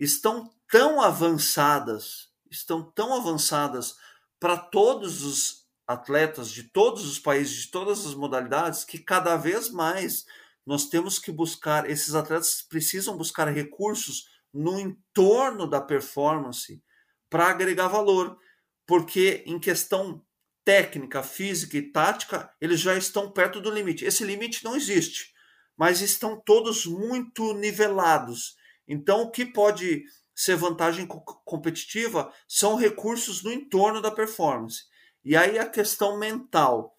[0.00, 3.96] estão tão avançadas, estão tão avançadas
[4.40, 9.68] para todos os atletas de todos os países, de todas as modalidades, que cada vez
[9.68, 10.24] mais
[10.64, 16.82] nós temos que buscar, esses atletas precisam buscar recursos no entorno da performance
[17.28, 18.38] para agregar valor,
[18.86, 20.24] porque em questão
[20.64, 24.04] técnica, física e tática, eles já estão perto do limite.
[24.04, 25.32] Esse limite não existe,
[25.76, 28.56] mas estão todos muito nivelados.
[28.92, 34.82] Então, o que pode ser vantagem competitiva são recursos no entorno da performance.
[35.24, 36.96] E aí a questão mental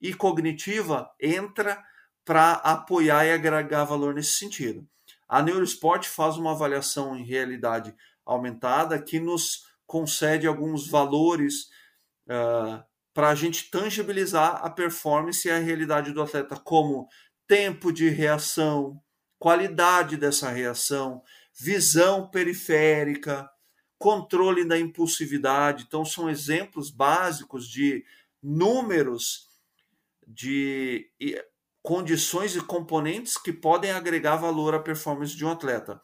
[0.00, 1.80] e cognitiva entra
[2.24, 4.84] para apoiar e agregar valor nesse sentido.
[5.28, 7.94] A Neurosport faz uma avaliação em realidade
[8.26, 11.68] aumentada que nos concede alguns valores
[12.26, 12.82] uh,
[13.14, 17.08] para a gente tangibilizar a performance e a realidade do atleta, como
[17.46, 19.00] tempo de reação,
[19.40, 21.22] qualidade dessa reação,
[21.58, 23.50] visão periférica,
[23.98, 25.84] controle da impulsividade.
[25.88, 28.04] Então, são exemplos básicos de
[28.42, 29.48] números
[30.26, 31.10] de
[31.82, 36.00] condições e componentes que podem agregar valor à performance de um atleta.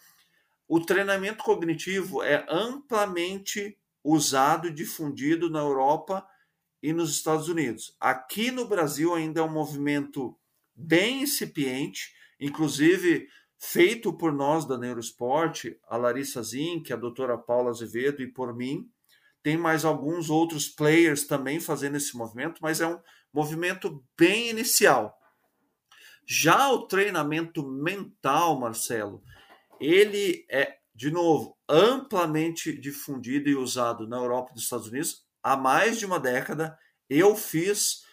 [0.66, 6.26] O treinamento cognitivo é amplamente usado e difundido na Europa
[6.82, 7.94] e nos Estados Unidos.
[8.00, 10.36] Aqui no Brasil ainda é um movimento
[10.74, 18.22] bem incipiente, inclusive feito por nós da Neurosport, a Larissa Zink, a doutora Paula Azevedo
[18.22, 18.90] e por mim.
[19.42, 22.98] Tem mais alguns outros players também fazendo esse movimento, mas é um
[23.32, 25.16] movimento bem inicial.
[26.26, 29.22] Já o treinamento mental, Marcelo,
[29.80, 35.56] ele é, de novo, amplamente difundido e usado na Europa e nos Estados Unidos há
[35.56, 36.76] mais de uma década.
[37.08, 38.05] Eu fiz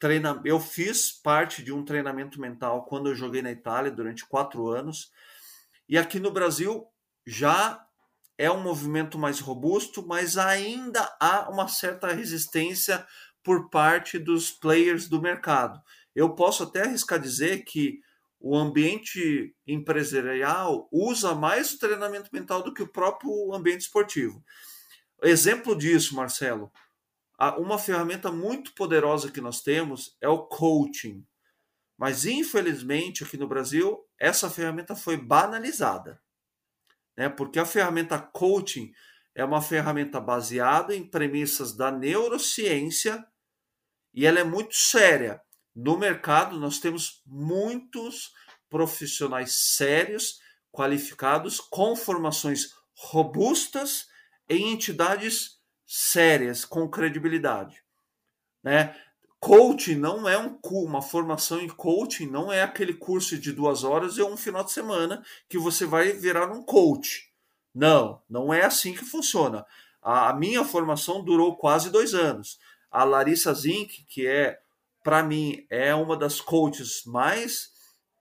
[0.00, 0.40] treina...
[0.44, 5.12] eu fiz parte de um treinamento mental quando eu joguei na Itália durante quatro anos.
[5.88, 6.86] E aqui no Brasil
[7.26, 7.86] já
[8.36, 13.06] é um movimento mais robusto, mas ainda há uma certa resistência
[13.42, 15.80] por parte dos players do mercado.
[16.14, 18.00] Eu posso até arriscar dizer que
[18.40, 24.42] o ambiente empresarial usa mais o treinamento mental do que o próprio ambiente esportivo.
[25.22, 26.72] Exemplo disso, Marcelo,
[27.58, 31.26] uma ferramenta muito poderosa que nós temos é o coaching.
[31.96, 36.20] Mas, infelizmente, aqui no Brasil, essa ferramenta foi banalizada.
[37.16, 37.28] Né?
[37.28, 38.92] Porque a ferramenta coaching
[39.34, 43.24] é uma ferramenta baseada em premissas da neurociência
[44.12, 45.40] e ela é muito séria.
[45.74, 48.32] No mercado, nós temos muitos
[48.68, 50.40] profissionais sérios,
[50.72, 54.08] qualificados, com formações robustas
[54.48, 55.59] em entidades
[55.92, 57.82] sérias, com credibilidade.
[58.62, 58.94] Né?
[59.40, 64.16] Coaching não é um uma formação em coaching não é aquele curso de duas horas
[64.16, 67.32] e um final de semana que você vai virar um coach.
[67.74, 69.66] Não, não é assim que funciona.
[70.00, 72.60] A, a minha formação durou quase dois anos.
[72.88, 74.60] A Larissa Zink, que é
[75.02, 77.72] para mim, é uma das coaches mais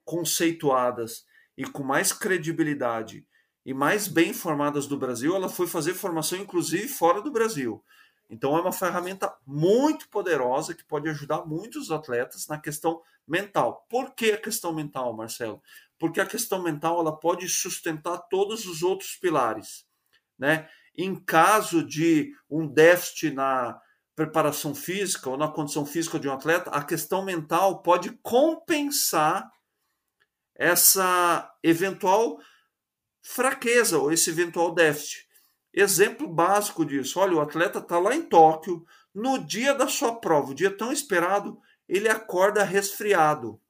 [0.04, 1.24] conceituadas
[1.56, 3.24] e com mais credibilidade
[3.70, 5.36] e mais bem formadas do Brasil.
[5.36, 7.86] Ela foi fazer formação, inclusive, fora do Brasil.
[8.28, 13.86] Então, é uma ferramenta muito poderosa que pode ajudar muitos atletas na questão mental.
[13.88, 15.62] Por que a questão mental, Marcelo?
[16.00, 19.86] Porque a questão mental ela pode sustentar todos os outros pilares.
[20.36, 20.68] Né?
[20.98, 23.80] Em caso de um déficit na
[24.16, 29.48] preparação física ou na condição física de um atleta, a questão mental pode compensar
[30.56, 32.40] essa eventual
[33.30, 35.28] fraqueza ou esse eventual déficit.
[35.72, 40.52] Exemplo básico disso: olha, o atleta está lá em Tóquio, no dia da sua prova,
[40.52, 43.62] o dia tão esperado, ele acorda resfriado.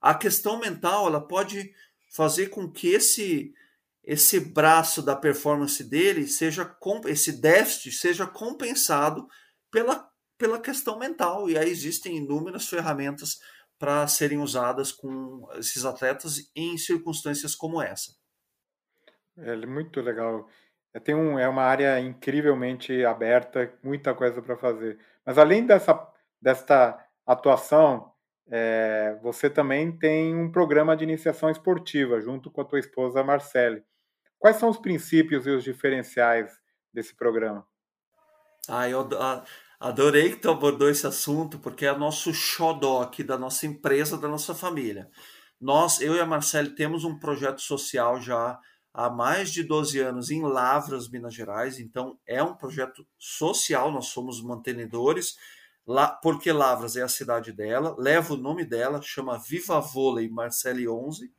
[0.00, 1.74] A questão mental ela pode
[2.14, 3.54] fazer com que esse
[4.02, 6.74] esse braço da performance dele seja
[7.06, 9.28] esse déficit seja compensado
[9.70, 13.38] pela, pela questão mental e aí existem inúmeras ferramentas
[13.80, 18.12] para serem usadas com esses atletas em circunstâncias como essa.
[19.38, 20.46] É muito legal.
[20.92, 24.98] É, tem um, é uma área incrivelmente aberta, muita coisa para fazer.
[25.24, 25.98] Mas além dessa,
[26.38, 28.12] desta atuação,
[28.50, 33.82] é, você também tem um programa de iniciação esportiva junto com a tua esposa Marcele.
[34.38, 36.52] Quais são os princípios e os diferenciais
[36.92, 37.66] desse programa?
[38.68, 39.08] Ah, eu
[39.80, 44.28] adorei que tu abordou esse assunto, porque é nosso xodó aqui da nossa empresa, da
[44.28, 45.10] nossa família.
[45.58, 48.60] Nós, eu e a Marcele, temos um projeto social já
[48.92, 51.78] há mais de 12 anos em Lavras, Minas Gerais.
[51.78, 55.36] Então, é um projeto social, nós somos mantenedores,
[55.86, 60.86] lá, porque Lavras é a cidade dela, leva o nome dela, chama Viva Vôlei Marcele
[60.86, 61.32] 11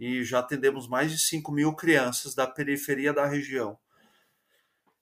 [0.00, 3.78] e já atendemos mais de 5 mil crianças da periferia da região.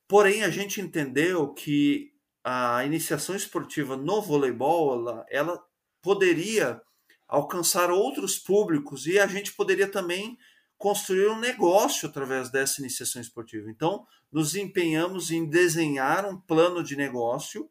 [0.07, 2.13] Porém, a gente entendeu que
[2.45, 5.65] a iniciação esportiva no voleibol ela, ela
[6.03, 6.81] poderia
[7.29, 10.37] alcançar outros públicos e a gente poderia também
[10.77, 13.71] construir um negócio através dessa iniciação esportiva.
[13.71, 17.71] Então, nos empenhamos em desenhar um plano de negócio,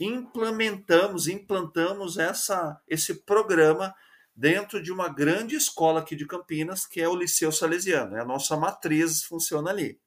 [0.00, 3.94] implementamos, implantamos essa, esse programa
[4.34, 8.16] dentro de uma grande escola aqui de Campinas, que é o Liceu Salesiano.
[8.16, 10.00] É a nossa matriz funciona ali.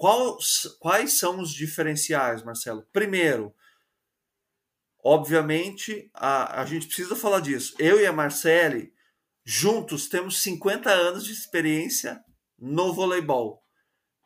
[0.00, 2.86] Quais, quais são os diferenciais, Marcelo?
[2.90, 3.54] Primeiro,
[5.04, 7.74] obviamente, a, a gente precisa falar disso.
[7.78, 8.94] Eu e a Marcele,
[9.44, 12.18] juntos, temos 50 anos de experiência
[12.58, 13.62] no voleibol.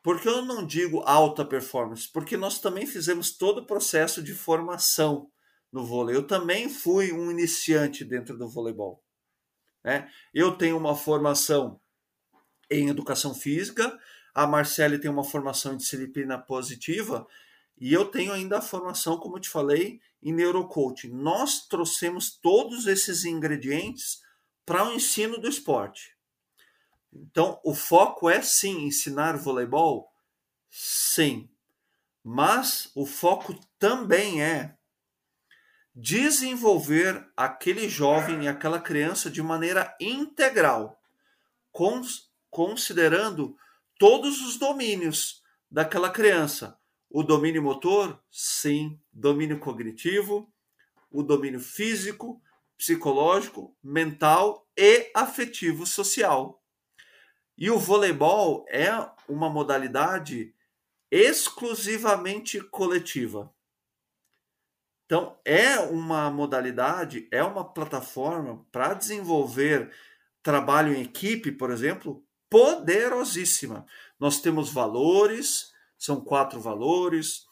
[0.01, 2.09] Por que eu não digo alta performance?
[2.09, 5.29] Porque nós também fizemos todo o processo de formação
[5.73, 6.15] no vôlei.
[6.15, 9.03] Eu também fui um iniciante dentro do voleibol.
[9.83, 10.09] Né?
[10.33, 11.81] Eu tenho uma formação
[12.71, 13.99] em educação física,
[14.35, 17.25] a Marcele tem uma formação em disciplina positiva
[17.77, 21.09] e eu tenho ainda a formação, como eu te falei, em neurocoaching.
[21.09, 24.21] Nós trouxemos todos esses ingredientes
[24.65, 26.15] para o ensino do esporte.
[27.13, 30.11] Então, o foco é sim ensinar voleibol?
[30.69, 31.49] Sim.
[32.21, 34.75] Mas o foco também é
[35.93, 41.01] desenvolver aquele jovem e aquela criança de maneira integral,
[42.49, 43.57] considerando
[43.97, 46.79] todos os domínios daquela criança.
[47.09, 50.51] O domínio motor, sim, domínio cognitivo,
[51.09, 52.41] o domínio físico,
[52.77, 56.61] psicológico, mental e afetivo social.
[57.57, 58.91] E o voleibol é
[59.29, 60.53] uma modalidade
[61.09, 63.53] exclusivamente coletiva.
[65.05, 69.93] Então, é uma modalidade, é uma plataforma para desenvolver
[70.41, 73.85] trabalho em equipe, por exemplo, poderosíssima.
[74.19, 77.45] Nós temos valores, são quatro valores: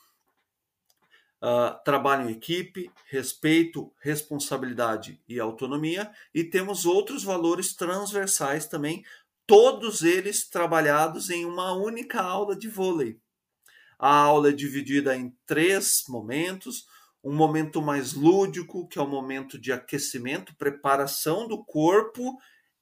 [1.41, 9.03] uh, trabalho em equipe, respeito, responsabilidade e autonomia, e temos outros valores transversais também,
[9.45, 13.19] todos eles trabalhados em uma única aula de vôlei.
[13.99, 16.85] A aula é dividida em três momentos
[17.23, 22.37] um momento mais lúdico, que é o momento de aquecimento, preparação do corpo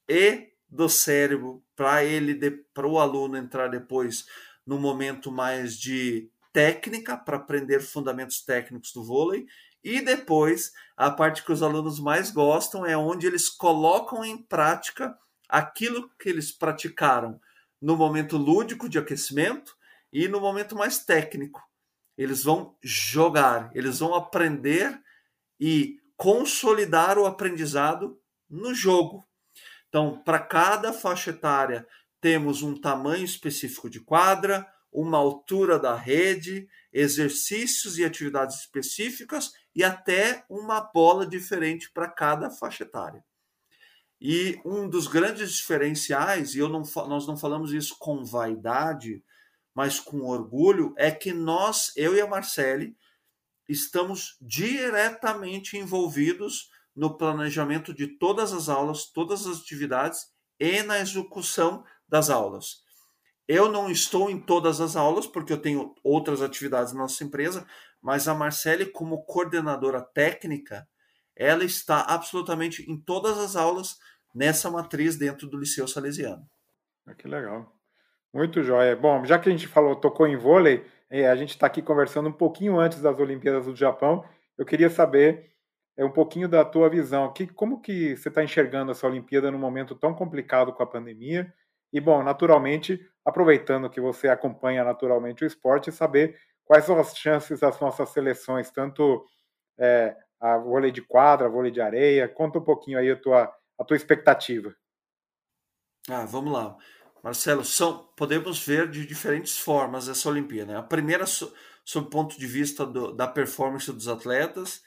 [0.10, 2.34] e do cérebro para ele
[2.74, 4.26] para o aluno entrar depois
[4.66, 9.46] no momento mais de técnica para aprender fundamentos técnicos do vôlei
[9.84, 15.18] e depois a parte que os alunos mais gostam é onde eles colocam em prática
[15.50, 17.40] aquilo que eles praticaram
[17.82, 19.76] no momento lúdico de aquecimento
[20.14, 21.62] e no momento mais técnico
[22.18, 25.02] eles vão jogar, eles vão aprender
[25.60, 28.20] e consolidar o aprendizado
[28.50, 29.26] no jogo.
[29.92, 31.86] Então, para cada faixa etária,
[32.22, 39.84] temos um tamanho específico de quadra, uma altura da rede, exercícios e atividades específicas e
[39.84, 43.22] até uma bola diferente para cada faixa etária.
[44.20, 49.22] E um dos grandes diferenciais, e eu não, nós não falamos isso com vaidade,
[49.76, 52.96] mas com orgulho, é que nós, eu e a Marcele,
[53.68, 56.70] estamos diretamente envolvidos
[57.02, 60.28] no planejamento de todas as aulas, todas as atividades
[60.60, 62.84] e na execução das aulas.
[63.48, 67.66] Eu não estou em todas as aulas, porque eu tenho outras atividades na nossa empresa,
[68.00, 70.88] mas a Marcele, como coordenadora técnica,
[71.36, 73.98] ela está absolutamente em todas as aulas
[74.36, 76.48] nessa matriz dentro do Liceu Salesiano.
[77.08, 77.76] Ah, que legal.
[78.32, 78.96] Muito jóia.
[78.96, 82.30] Bom, já que a gente falou, tocou em vôlei, é, a gente está aqui conversando
[82.30, 84.24] um pouquinho antes das Olimpíadas do Japão.
[84.56, 85.52] Eu queria saber
[85.98, 87.32] é, um pouquinho da tua visão.
[87.34, 91.54] Que, como que você está enxergando essa Olimpíada num momento tão complicado com a pandemia?
[91.92, 97.60] E, bom, naturalmente, aproveitando que você acompanha naturalmente o esporte, saber quais são as chances
[97.60, 99.26] das nossas seleções, tanto
[99.78, 102.28] é, a vôlei de quadra, vôlei de areia.
[102.28, 104.74] Conta um pouquinho aí a tua, a tua expectativa.
[106.10, 106.78] Ah, vamos lá.
[107.24, 110.74] Marcelo, são, podemos ver de diferentes formas essa Olimpíada.
[110.74, 110.80] Né?
[110.80, 111.54] A primeira, sob
[111.96, 114.82] o ponto de vista do, da performance dos atletas,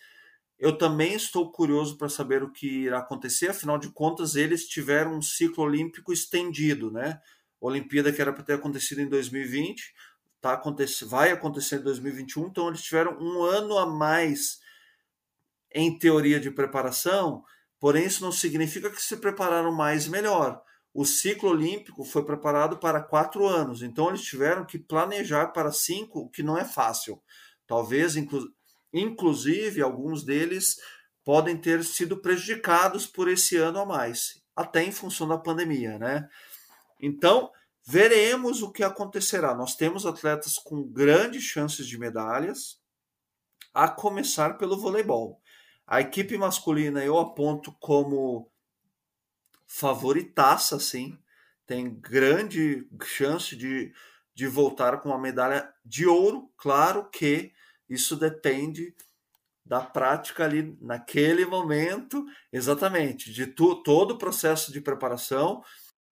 [0.58, 5.16] eu também estou curioso para saber o que irá acontecer, afinal de contas, eles tiveram
[5.16, 7.20] um ciclo olímpico estendido, né?
[7.60, 9.94] Olimpíada que era para ter acontecido em 2020,
[10.40, 14.60] tá acontecendo, vai acontecer em 2021, então eles tiveram um ano a mais
[15.72, 17.42] em teoria de preparação,
[17.80, 20.62] porém isso não significa que se prepararam mais e melhor
[20.94, 26.20] o ciclo olímpico foi preparado para quatro anos, então eles tiveram que planejar para cinco,
[26.20, 27.20] o que não é fácil.
[27.66, 28.48] Talvez, inclu
[28.94, 30.78] inclusive, alguns deles
[31.24, 36.28] podem ter sido prejudicados por esse ano a mais, até em função da pandemia, né?
[37.00, 37.50] Então,
[37.84, 39.54] veremos o que acontecerá.
[39.54, 42.78] Nós temos atletas com grandes chances de medalhas,
[43.72, 45.40] a começar pelo voleibol.
[45.86, 48.48] A equipe masculina eu aponto como
[49.66, 51.18] favoritaça, sim.
[51.66, 53.92] Tem grande chance de,
[54.34, 56.52] de voltar com uma medalha de ouro.
[56.56, 57.52] Claro que
[57.88, 58.94] isso depende
[59.64, 65.62] da prática ali naquele momento, exatamente, de tu, todo o processo de preparação.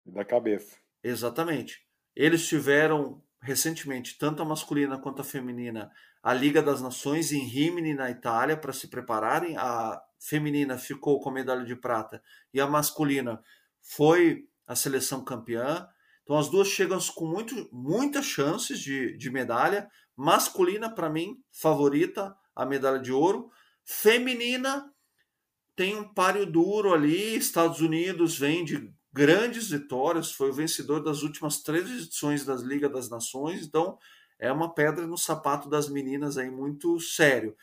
[0.06, 0.76] Da cabeça.
[1.02, 1.84] Exatamente.
[2.16, 5.90] Eles tiveram recentemente, tanto a masculina quanto a feminina,
[6.22, 9.56] a Liga das Nações em Rimini, na Itália, para se prepararem.
[9.56, 12.22] A feminina ficou com a medalha de prata
[12.54, 13.42] e a masculina
[13.80, 15.86] foi a seleção campeã.
[16.22, 19.90] Então as duas chegam com muito, muitas chances de, de medalha.
[20.16, 23.50] Masculina, para mim, favorita a medalha de ouro.
[23.84, 24.92] Feminina
[25.74, 27.36] tem um páreo duro ali.
[27.36, 32.88] Estados Unidos vem de grandes vitórias, foi o vencedor das últimas três edições das Liga
[32.88, 33.66] das Nações.
[33.66, 33.98] Então
[34.38, 37.56] é uma pedra no sapato das meninas aí muito sério.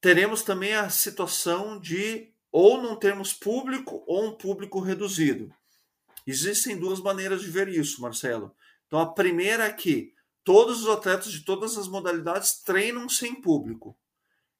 [0.00, 5.52] Teremos também a situação de ou não termos público ou um público reduzido.
[6.26, 8.54] Existem duas maneiras de ver isso, Marcelo.
[8.86, 10.13] Então a primeira é que
[10.44, 13.96] todos os atletas de todas as modalidades treinam sem público.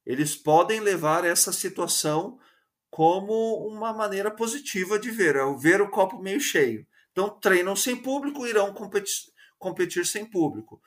[0.05, 2.39] Eles podem levar essa situação
[2.91, 6.87] como uma maneira positiva de ver, é ver o copo meio cheio.
[7.13, 10.83] Então treinam sem público, irão competir competir sem público.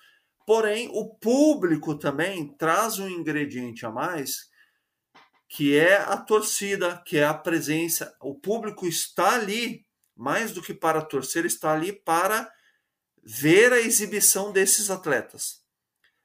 [0.46, 4.48] Porém, o público também traz um ingrediente a mais,
[5.50, 8.16] que é a torcida, que é a presença.
[8.22, 9.86] O público está ali,
[10.16, 12.50] mais do que para torcer, está ali para
[13.30, 15.62] ver a exibição desses atletas.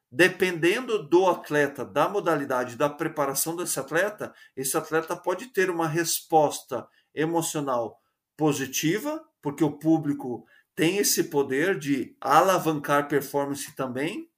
[0.09, 6.87] Dependendo do atleta, da modalidade, da preparação desse atleta, esse atleta pode ter uma resposta
[7.13, 8.01] emocional
[8.37, 10.47] positiva, porque o público
[10.77, 14.31] tem esse poder de alavancar performance também,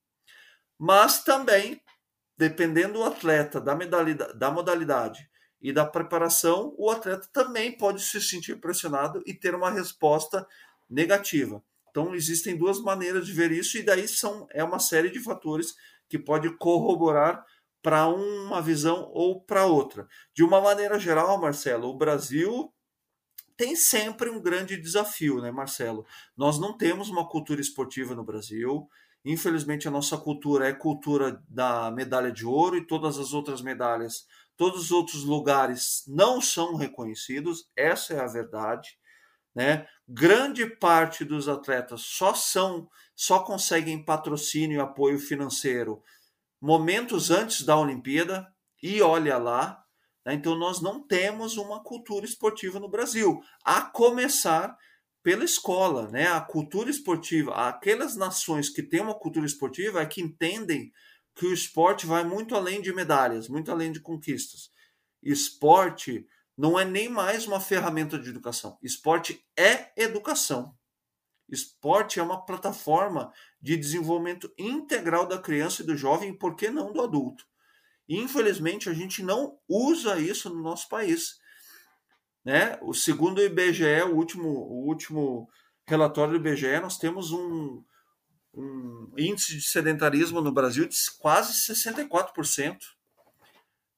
[0.78, 1.82] mas também,
[2.34, 3.74] dependendo do atleta, da,
[4.34, 5.28] da modalidade
[5.60, 10.48] e da preparação, o atleta também pode se sentir pressionado e ter uma resposta
[10.88, 11.62] negativa.
[11.94, 15.74] Então, existem duas maneiras de ver isso, e daí são, é uma série de fatores
[16.08, 17.46] que pode corroborar
[17.80, 20.08] para uma visão ou para outra.
[20.34, 22.74] De uma maneira geral, Marcelo, o Brasil
[23.56, 26.04] tem sempre um grande desafio, né, Marcelo?
[26.36, 28.88] Nós não temos uma cultura esportiva no Brasil.
[29.24, 34.26] Infelizmente, a nossa cultura é cultura da medalha de ouro e todas as outras medalhas,
[34.56, 37.70] todos os outros lugares não são reconhecidos.
[37.76, 38.98] Essa é a verdade.
[39.54, 39.86] Né?
[40.08, 46.02] Grande parte dos atletas só são, só conseguem patrocínio e apoio financeiro
[46.60, 48.46] momentos antes da Olimpíada.
[48.82, 49.84] E olha lá,
[50.24, 50.34] né?
[50.34, 54.76] Então, nós não temos uma cultura esportiva no Brasil, a começar
[55.22, 56.28] pela escola, né?
[56.28, 60.90] A cultura esportiva, aquelas nações que têm uma cultura esportiva é que entendem
[61.34, 64.70] que o esporte vai muito além de medalhas, muito além de conquistas.
[65.22, 66.26] Esporte
[66.56, 68.78] não é nem mais uma ferramenta de educação.
[68.82, 70.74] Esporte é educação.
[71.48, 76.70] Esporte é uma plataforma de desenvolvimento integral da criança e do jovem, e por que
[76.70, 77.44] não do adulto?
[78.06, 81.38] infelizmente, a gente não usa isso no nosso país.
[82.44, 82.78] Né?
[82.82, 85.48] O segundo IBGE, o último, o último
[85.86, 87.82] relatório do IBGE, nós temos um,
[88.52, 92.76] um índice de sedentarismo no Brasil de quase 64%.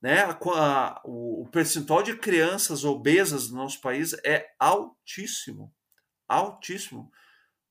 [0.00, 0.20] Né?
[0.22, 5.74] A, a, o percentual de crianças obesas no nosso país é altíssimo.
[6.28, 7.10] Altíssimo.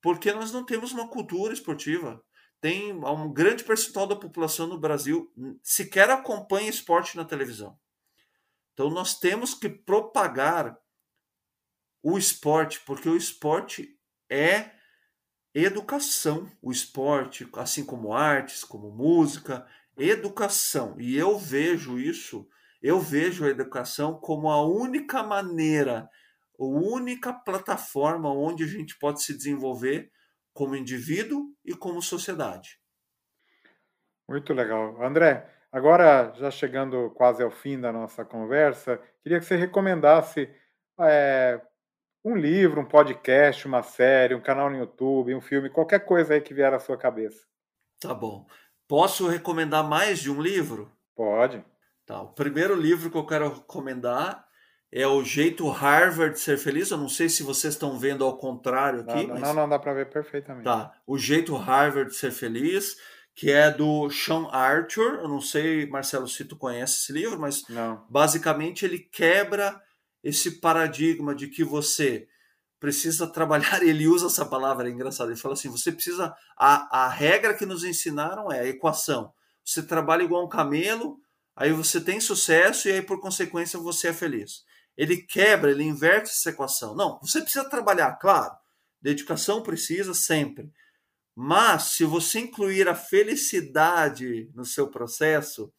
[0.01, 2.23] Porque nós não temos uma cultura esportiva.
[2.61, 7.77] Tem um grande percentual da população no Brasil sequer acompanha esporte na televisão.
[8.73, 10.77] Então nós temos que propagar
[12.03, 13.97] o esporte, porque o esporte
[14.29, 14.71] é
[15.53, 16.51] educação.
[16.61, 19.65] O esporte, assim como artes, como música,
[19.97, 20.95] educação.
[20.99, 22.47] E eu vejo isso,
[22.81, 26.09] eu vejo a educação como a única maneira,
[26.59, 30.11] a única plataforma onde a gente pode se desenvolver
[30.53, 32.79] como indivíduo e como sociedade.
[34.27, 35.01] Muito legal.
[35.03, 40.49] André, Agora, já chegando quase ao fim da nossa conversa, queria que você recomendasse
[41.01, 41.59] é,
[42.23, 46.39] um livro, um podcast, uma série, um canal no YouTube, um filme, qualquer coisa aí
[46.39, 47.45] que vier à sua cabeça.
[47.99, 48.47] Tá bom.
[48.87, 50.91] Posso recomendar mais de um livro?
[51.15, 51.63] Pode.
[52.05, 52.21] Tá.
[52.21, 54.45] O primeiro livro que eu quero recomendar
[54.91, 56.91] é O Jeito Harvard de Ser Feliz.
[56.91, 59.25] Eu não sei se vocês estão vendo ao contrário aqui.
[59.27, 59.41] Não, mas...
[59.41, 60.65] não, não dá para ver perfeitamente.
[60.65, 60.93] Tá.
[61.05, 62.95] O Jeito Harvard de Ser Feliz
[63.35, 65.19] que é do Sean Arthur.
[65.19, 68.05] Eu não sei, Marcelo, se tu conhece esse livro, mas não.
[68.09, 69.79] basicamente ele quebra
[70.23, 72.27] esse paradigma de que você
[72.85, 73.81] precisa trabalhar.
[73.83, 75.31] Ele usa essa palavra, é engraçado.
[75.31, 76.35] Ele fala assim: você precisa.
[76.57, 79.33] A, a regra que nos ensinaram é a equação.
[79.63, 81.17] Você trabalha igual um camelo,
[81.55, 84.63] aí você tem sucesso e aí, por consequência, você é feliz.
[84.95, 86.95] Ele quebra, ele inverte essa equação.
[86.95, 88.53] Não, você precisa trabalhar, claro.
[89.01, 90.71] Dedicação precisa sempre
[91.35, 95.71] mas se você incluir a felicidade no seu processo,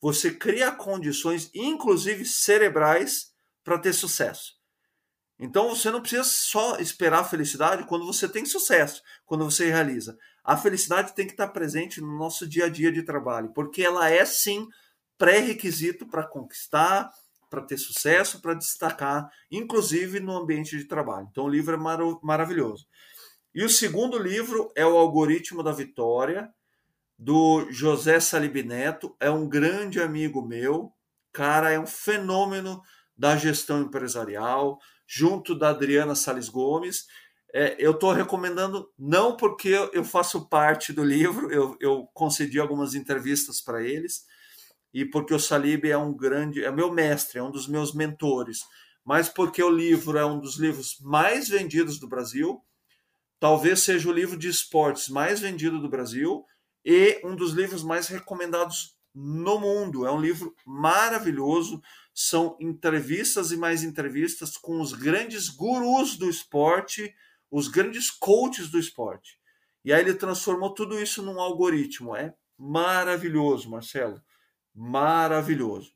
[0.00, 3.32] você cria condições, inclusive cerebrais,
[3.64, 4.54] para ter sucesso.
[5.42, 10.16] Então você não precisa só esperar a felicidade quando você tem sucesso, quando você realiza.
[10.44, 14.08] A felicidade tem que estar presente no nosso dia a dia de trabalho, porque ela
[14.08, 14.68] é sim
[15.18, 17.10] pré-requisito para conquistar,
[17.50, 21.26] para ter sucesso, para destacar, inclusive no ambiente de trabalho.
[21.28, 22.86] Então o livro é mar maravilhoso.
[23.52, 26.48] E o segundo livro é O Algoritmo da Vitória,
[27.18, 29.16] do José Salib Neto.
[29.18, 30.92] É um grande amigo meu,
[31.32, 32.80] cara, é um fenômeno
[33.16, 37.06] da gestão empresarial, junto da Adriana Sales Gomes.
[37.54, 42.94] É, eu estou recomendando não porque eu faço parte do livro, eu, eu concedi algumas
[42.94, 44.24] entrevistas para eles,
[44.94, 48.64] e porque o Salib é um grande, é meu mestre, é um dos meus mentores,
[49.04, 52.62] mas porque o livro é um dos livros mais vendidos do Brasil
[53.42, 56.46] talvez seja o livro de esportes mais vendido do Brasil
[56.84, 60.06] e um dos livros mais recomendados no mundo.
[60.06, 61.82] É um livro maravilhoso.
[62.14, 67.14] São entrevistas e mais entrevistas com os grandes gurus do esporte,
[67.50, 69.38] os grandes coaches do esporte.
[69.84, 72.14] E aí ele transformou tudo isso num algoritmo.
[72.14, 74.22] É maravilhoso, Marcelo.
[74.74, 75.92] Maravilhoso.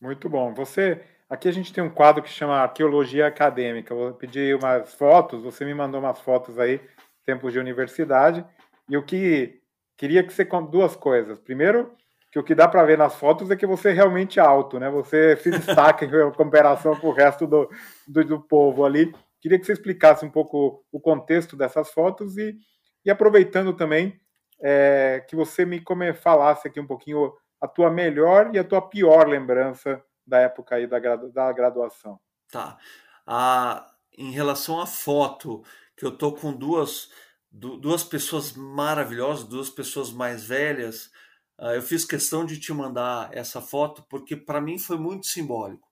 [0.00, 0.54] Muito bom.
[0.54, 1.02] Você
[1.32, 3.94] Aqui a gente tem um quadro que chama Arqueologia Acadêmica.
[3.94, 6.78] vou pedir umas fotos, você me mandou umas fotos aí,
[7.24, 8.44] tempos de universidade,
[8.86, 9.58] e o que
[9.96, 11.38] queria que você duas coisas.
[11.38, 11.90] Primeiro,
[12.32, 14.88] que o que dá para ver nas fotos é que você é realmente alto, né?
[14.88, 17.68] Você se destaca em comparação com o resto do,
[18.08, 19.14] do, do, povo ali.
[19.38, 22.56] Queria que você explicasse um pouco o contexto dessas fotos e,
[23.04, 24.18] e aproveitando também
[24.62, 25.82] é, que você me
[26.14, 30.86] falasse aqui um pouquinho a tua melhor e a tua pior lembrança da época aí
[30.86, 32.18] da, da graduação.
[32.50, 32.78] Tá.
[33.26, 35.62] Ah, em relação à foto,
[35.94, 37.10] que eu tô com duas,
[37.50, 41.10] duas pessoas maravilhosas, duas pessoas mais velhas,
[41.58, 45.88] eu fiz questão de te mandar essa foto porque para mim foi muito simbólico.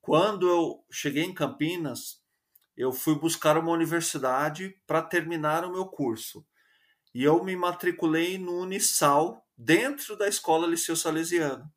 [0.00, 2.20] Quando eu cheguei em Campinas,
[2.76, 6.44] eu fui buscar uma universidade para terminar o meu curso.
[7.14, 11.70] E eu me matriculei no Unisal, dentro da escola Liceu Salesiano.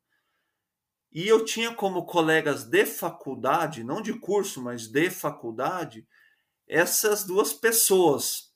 [1.12, 6.06] E eu tinha como colegas de faculdade, não de curso, mas de faculdade,
[6.68, 8.52] essas duas pessoas.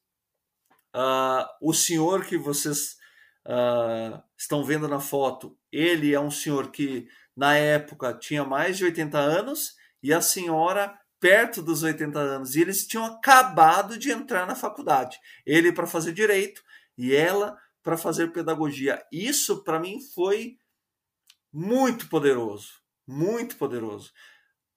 [0.94, 2.96] Uh, o senhor que vocês
[3.50, 8.84] uh, estão vendo na foto, ele é um senhor que na época tinha mais de
[8.84, 14.46] 80 anos e a senhora perto dos 80 anos e eles tinham acabado de entrar
[14.46, 15.18] na faculdade.
[15.44, 16.62] Ele para fazer direito
[16.96, 19.02] e ela para fazer pedagogia.
[19.12, 20.56] Isso para mim foi
[21.52, 22.74] muito poderoso,
[23.06, 24.12] muito poderoso,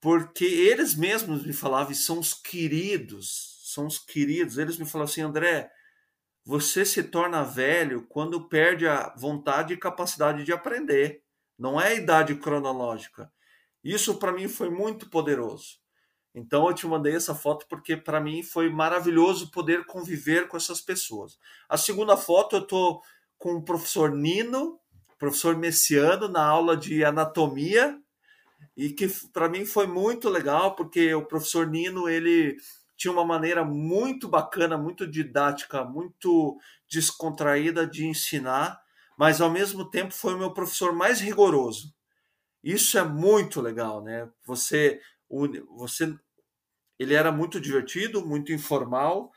[0.01, 4.57] porque eles mesmos me falavam, e são os queridos, são os queridos.
[4.57, 5.69] Eles me falavam assim, André,
[6.45, 11.23] você se torna velho quando perde a vontade e capacidade de aprender.
[11.57, 13.31] Não é a idade cronológica.
[13.83, 15.81] Isso para mim foi muito poderoso.
[16.35, 20.81] Então eu te mandei essa foto porque para mim foi maravilhoso poder conviver com essas
[20.81, 21.37] pessoas.
[21.69, 23.01] A segunda foto eu tô
[23.37, 24.79] com o professor Nino,
[25.19, 27.99] professor Messiano na aula de anatomia
[28.75, 32.57] e que para mim foi muito legal porque o professor Nino ele
[33.03, 36.57] tinha uma maneira muito bacana, muito didática, muito
[36.89, 38.81] descontraída de ensinar,
[39.17, 41.93] mas ao mesmo tempo foi o meu professor mais rigoroso.
[42.63, 44.29] Isso é muito legal, né?
[44.45, 45.01] Você,
[45.75, 46.15] você,
[46.97, 49.33] ele era muito divertido, muito informal,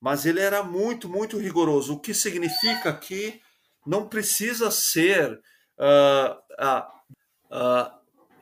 [0.00, 1.92] mas ele era muito, muito rigoroso.
[1.92, 3.38] O que significa que
[3.86, 5.38] não precisa ser.
[5.78, 7.92] Uh, uh, uh,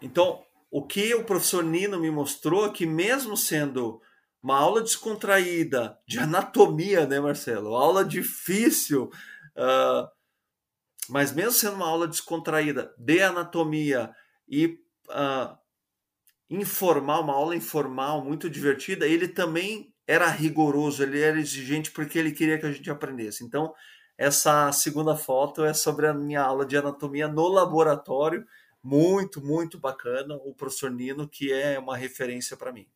[0.01, 4.01] então, o que o professor Nino me mostrou é que, mesmo sendo
[4.49, 7.77] uma aula descontraída de anatomia, né, Marcelo?
[7.77, 9.11] Aula difícil,
[11.07, 14.11] mas mesmo sendo uma aula descontraída de anatomia
[14.49, 14.79] e
[16.49, 22.33] informal, uma aula informal, muito divertida, ele também era rigoroso, ele era exigente porque ele
[22.33, 23.45] queria que a gente aprendesse.
[23.45, 23.75] Então,
[24.17, 28.47] essa segunda foto é sobre a minha aula de anatomia no laboratório,
[28.83, 30.37] muito, muito bacana.
[30.37, 32.89] O professor Nino, que é uma referência para mim.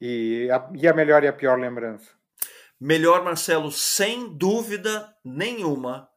[0.00, 2.10] E a, e a melhor e a pior lembrança?
[2.80, 6.08] Melhor, Marcelo, sem dúvida nenhuma,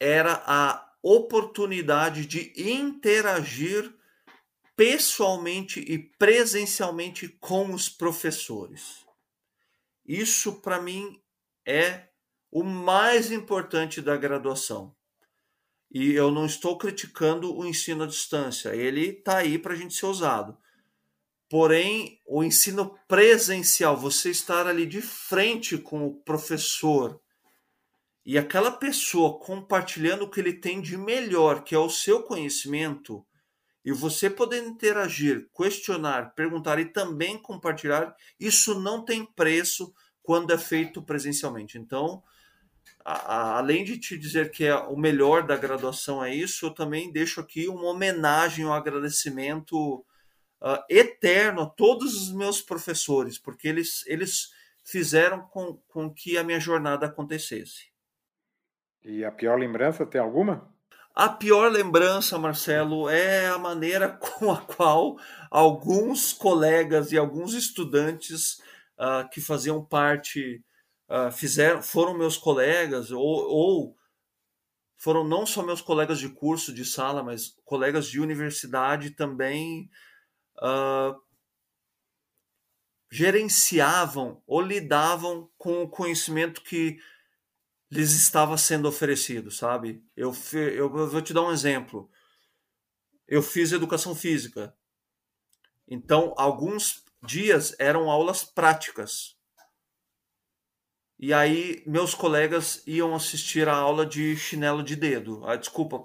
[0.00, 3.94] era a oportunidade de interagir
[4.76, 9.06] pessoalmente e presencialmente com os professores.
[10.04, 11.22] Isso, para mim,
[11.66, 12.08] é
[12.50, 14.96] o mais importante da graduação.
[15.90, 19.94] E eu não estou criticando o ensino à distância, ele está aí para a gente
[19.94, 20.58] ser usado.
[21.48, 27.18] Porém, o ensino presencial, você estar ali de frente com o professor
[28.24, 33.26] e aquela pessoa compartilhando o que ele tem de melhor, que é o seu conhecimento,
[33.82, 40.58] e você poder interagir, questionar, perguntar e também compartilhar, isso não tem preço quando é
[40.58, 41.78] feito presencialmente.
[41.78, 42.22] Então,
[43.02, 46.70] a, a, além de te dizer que é o melhor da graduação é isso, eu
[46.74, 50.04] também deixo aqui uma homenagem, um agradecimento
[50.60, 54.50] uh, eterno a todos os meus professores, porque eles, eles
[54.84, 57.88] fizeram com, com que a minha jornada acontecesse.
[59.04, 60.72] E a pior lembrança, tem alguma?
[61.14, 65.16] A pior lembrança, Marcelo, é a maneira com a qual
[65.50, 68.60] alguns colegas e alguns estudantes
[68.98, 70.62] uh, que faziam parte,
[71.08, 73.96] uh, fizeram, foram meus colegas, ou, ou
[74.96, 79.88] foram não só meus colegas de curso, de sala, mas colegas de universidade também
[80.58, 81.20] uh,
[83.10, 87.00] gerenciavam ou lidavam com o conhecimento que
[87.90, 90.04] lhes estava sendo oferecido, sabe?
[90.16, 92.10] Eu, eu, vou te dar um exemplo.
[93.26, 94.74] Eu fiz educação física.
[95.86, 99.36] Então, alguns dias eram aulas práticas.
[101.18, 105.42] E aí meus colegas iam assistir a aula de chinelo de dedo.
[105.44, 105.98] Ah, desculpa,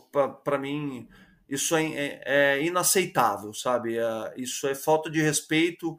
[0.44, 1.08] para mim
[1.54, 3.98] isso é, é, é, inaceitável, sabe?
[3.98, 5.96] É, isso é falta de respeito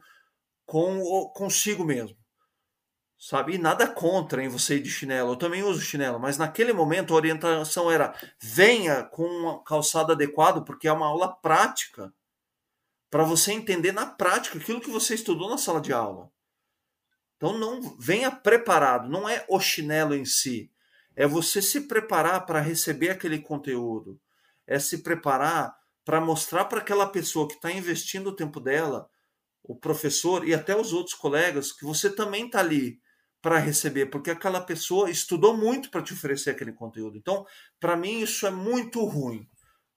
[0.65, 0.99] com
[1.33, 2.17] consigo mesmo,
[3.17, 3.55] sabe?
[3.55, 5.31] E nada contra em você ir de chinelo.
[5.31, 10.61] Eu também uso chinelo, mas naquele momento a orientação era venha com uma calçada adequada,
[10.61, 12.13] porque é uma aula prática
[13.09, 16.29] para você entender na prática aquilo que você estudou na sala de aula.
[17.37, 20.69] Então não venha preparado, não é o chinelo em si,
[21.15, 24.19] é você se preparar para receber aquele conteúdo,
[24.67, 29.07] é se preparar para mostrar para aquela pessoa que está investindo o tempo dela,
[29.63, 32.99] o professor e até os outros colegas, que você também está ali
[33.41, 37.17] para receber, porque aquela pessoa estudou muito para te oferecer aquele conteúdo.
[37.17, 37.45] Então,
[37.79, 39.47] para mim, isso é muito ruim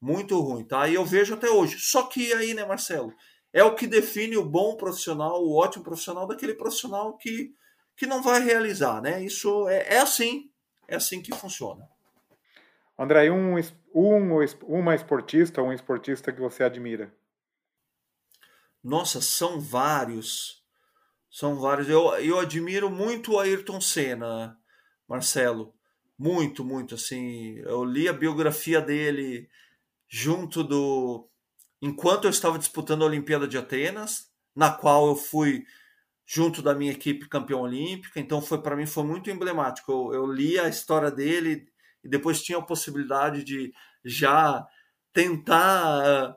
[0.01, 0.89] muito ruim, tá?
[0.89, 1.79] E eu vejo até hoje.
[1.79, 3.13] Só que aí, né, Marcelo,
[3.53, 7.53] é o que define o bom profissional, o ótimo profissional daquele profissional que,
[7.97, 9.23] que não vai realizar, né?
[9.23, 10.51] Isso é, é assim,
[10.87, 11.85] é assim que funciona.
[12.99, 13.55] André, um,
[13.95, 17.15] um, uma esportista ou um esportista que você admira?
[18.83, 20.65] Nossa, são vários.
[21.31, 21.89] São vários.
[21.89, 24.59] Eu, eu admiro muito o Ayrton Senna,
[25.09, 25.75] Marcelo.
[26.19, 26.97] Muito, muito.
[26.97, 29.49] Assim, eu li a biografia dele
[30.09, 31.29] junto do
[31.81, 35.65] enquanto eu estava disputando a Olimpíada de Atenas, na qual eu fui
[36.27, 39.93] junto da minha equipe campeão olímpica, então foi para mim foi muito emblemático.
[39.93, 41.69] Eu, eu li a história dele
[42.03, 43.73] e depois tinha a possibilidade de
[44.05, 44.67] já
[45.13, 46.35] tentar uh,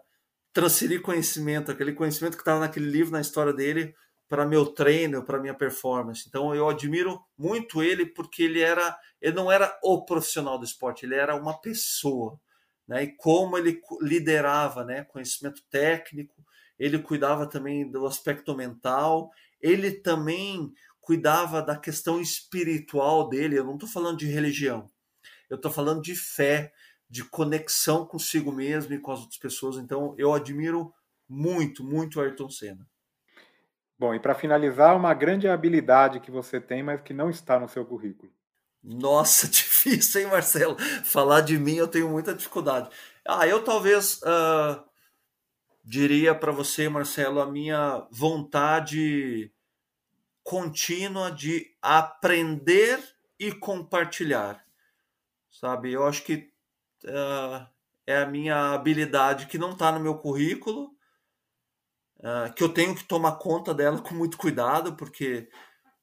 [0.54, 3.94] transferir conhecimento, aquele conhecimento que estava naquele livro, na história dele,
[4.28, 6.24] para meu treino, para minha performance.
[6.28, 11.06] Então eu admiro muito ele porque ele era, ele não era o profissional do esporte,
[11.06, 12.40] ele era uma pessoa,
[12.88, 13.04] né?
[13.04, 15.04] E como ele liderava, né?
[15.04, 16.46] Conhecimento técnico,
[16.80, 23.58] ele cuidava também do aspecto mental, ele também cuidava da questão espiritual dele.
[23.60, 24.90] Eu não estou falando de religião,
[25.52, 26.72] eu estou falando de fé,
[27.10, 29.76] de conexão consigo mesmo e com as outras pessoas.
[29.76, 30.94] Então eu admiro
[31.28, 32.88] muito, muito o Ayrton Senna.
[34.00, 37.68] Bom, e para finalizar, uma grande habilidade que você tem, mas que não está no
[37.68, 38.32] seu currículo.
[38.82, 40.78] Nossa, difícil, hein, Marcelo?
[41.04, 42.90] Falar de mim eu tenho muita dificuldade.
[43.28, 44.82] Ah, eu talvez uh,
[45.84, 49.52] diria para você, Marcelo, a minha vontade
[50.44, 53.00] contínua de aprender
[53.38, 54.66] e compartilhar.
[55.62, 56.50] Sabe, eu acho que
[57.06, 57.68] uh,
[58.08, 60.90] é a minha habilidade que não está no meu currículo,
[62.18, 65.48] uh, que eu tenho que tomar conta dela com muito cuidado, porque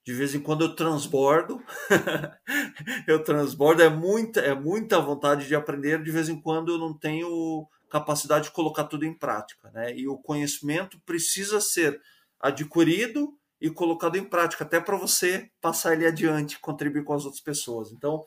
[0.06, 1.60] de vez em quando eu transbordo,
[3.08, 6.96] eu transbordo, é muita, é muita vontade de aprender, de vez em quando eu não
[6.96, 9.92] tenho capacidade de colocar tudo em prática, né?
[9.92, 12.00] E o conhecimento precisa ser
[12.40, 17.42] adquirido e colocado em prática, até para você passar ele adiante, contribuir com as outras
[17.42, 17.90] pessoas.
[17.90, 18.24] Então,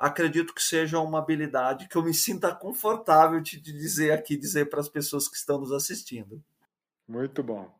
[0.00, 4.80] acredito que seja uma habilidade que eu me sinta confortável de dizer aqui, dizer para
[4.80, 6.42] as pessoas que estão nos assistindo.
[7.06, 7.70] Muito bom.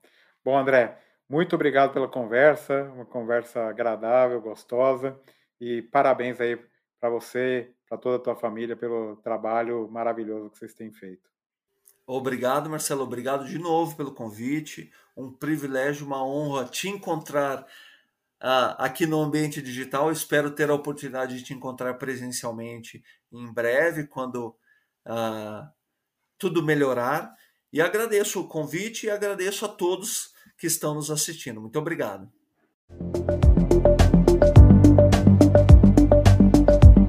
[0.45, 5.19] Bom, André, muito obrigado pela conversa, uma conversa agradável, gostosa,
[5.59, 6.61] e parabéns aí
[7.01, 11.31] para você, para toda a tua família pelo trabalho maravilhoso que vocês têm feito.
[12.07, 13.03] Obrigado, Marcelo.
[13.03, 14.93] Obrigado de novo pelo convite.
[15.17, 17.67] Um privilégio, uma honra te encontrar
[18.41, 20.11] aqui no ambiente digital.
[20.11, 24.57] Espero ter a oportunidade de te encontrar presencialmente em breve, quando
[25.07, 25.69] uh,
[26.39, 27.35] tudo melhorar.
[27.73, 31.61] E agradeço o convite e agradeço a todos que estão nos assistindo.
[31.61, 32.31] Muito obrigado.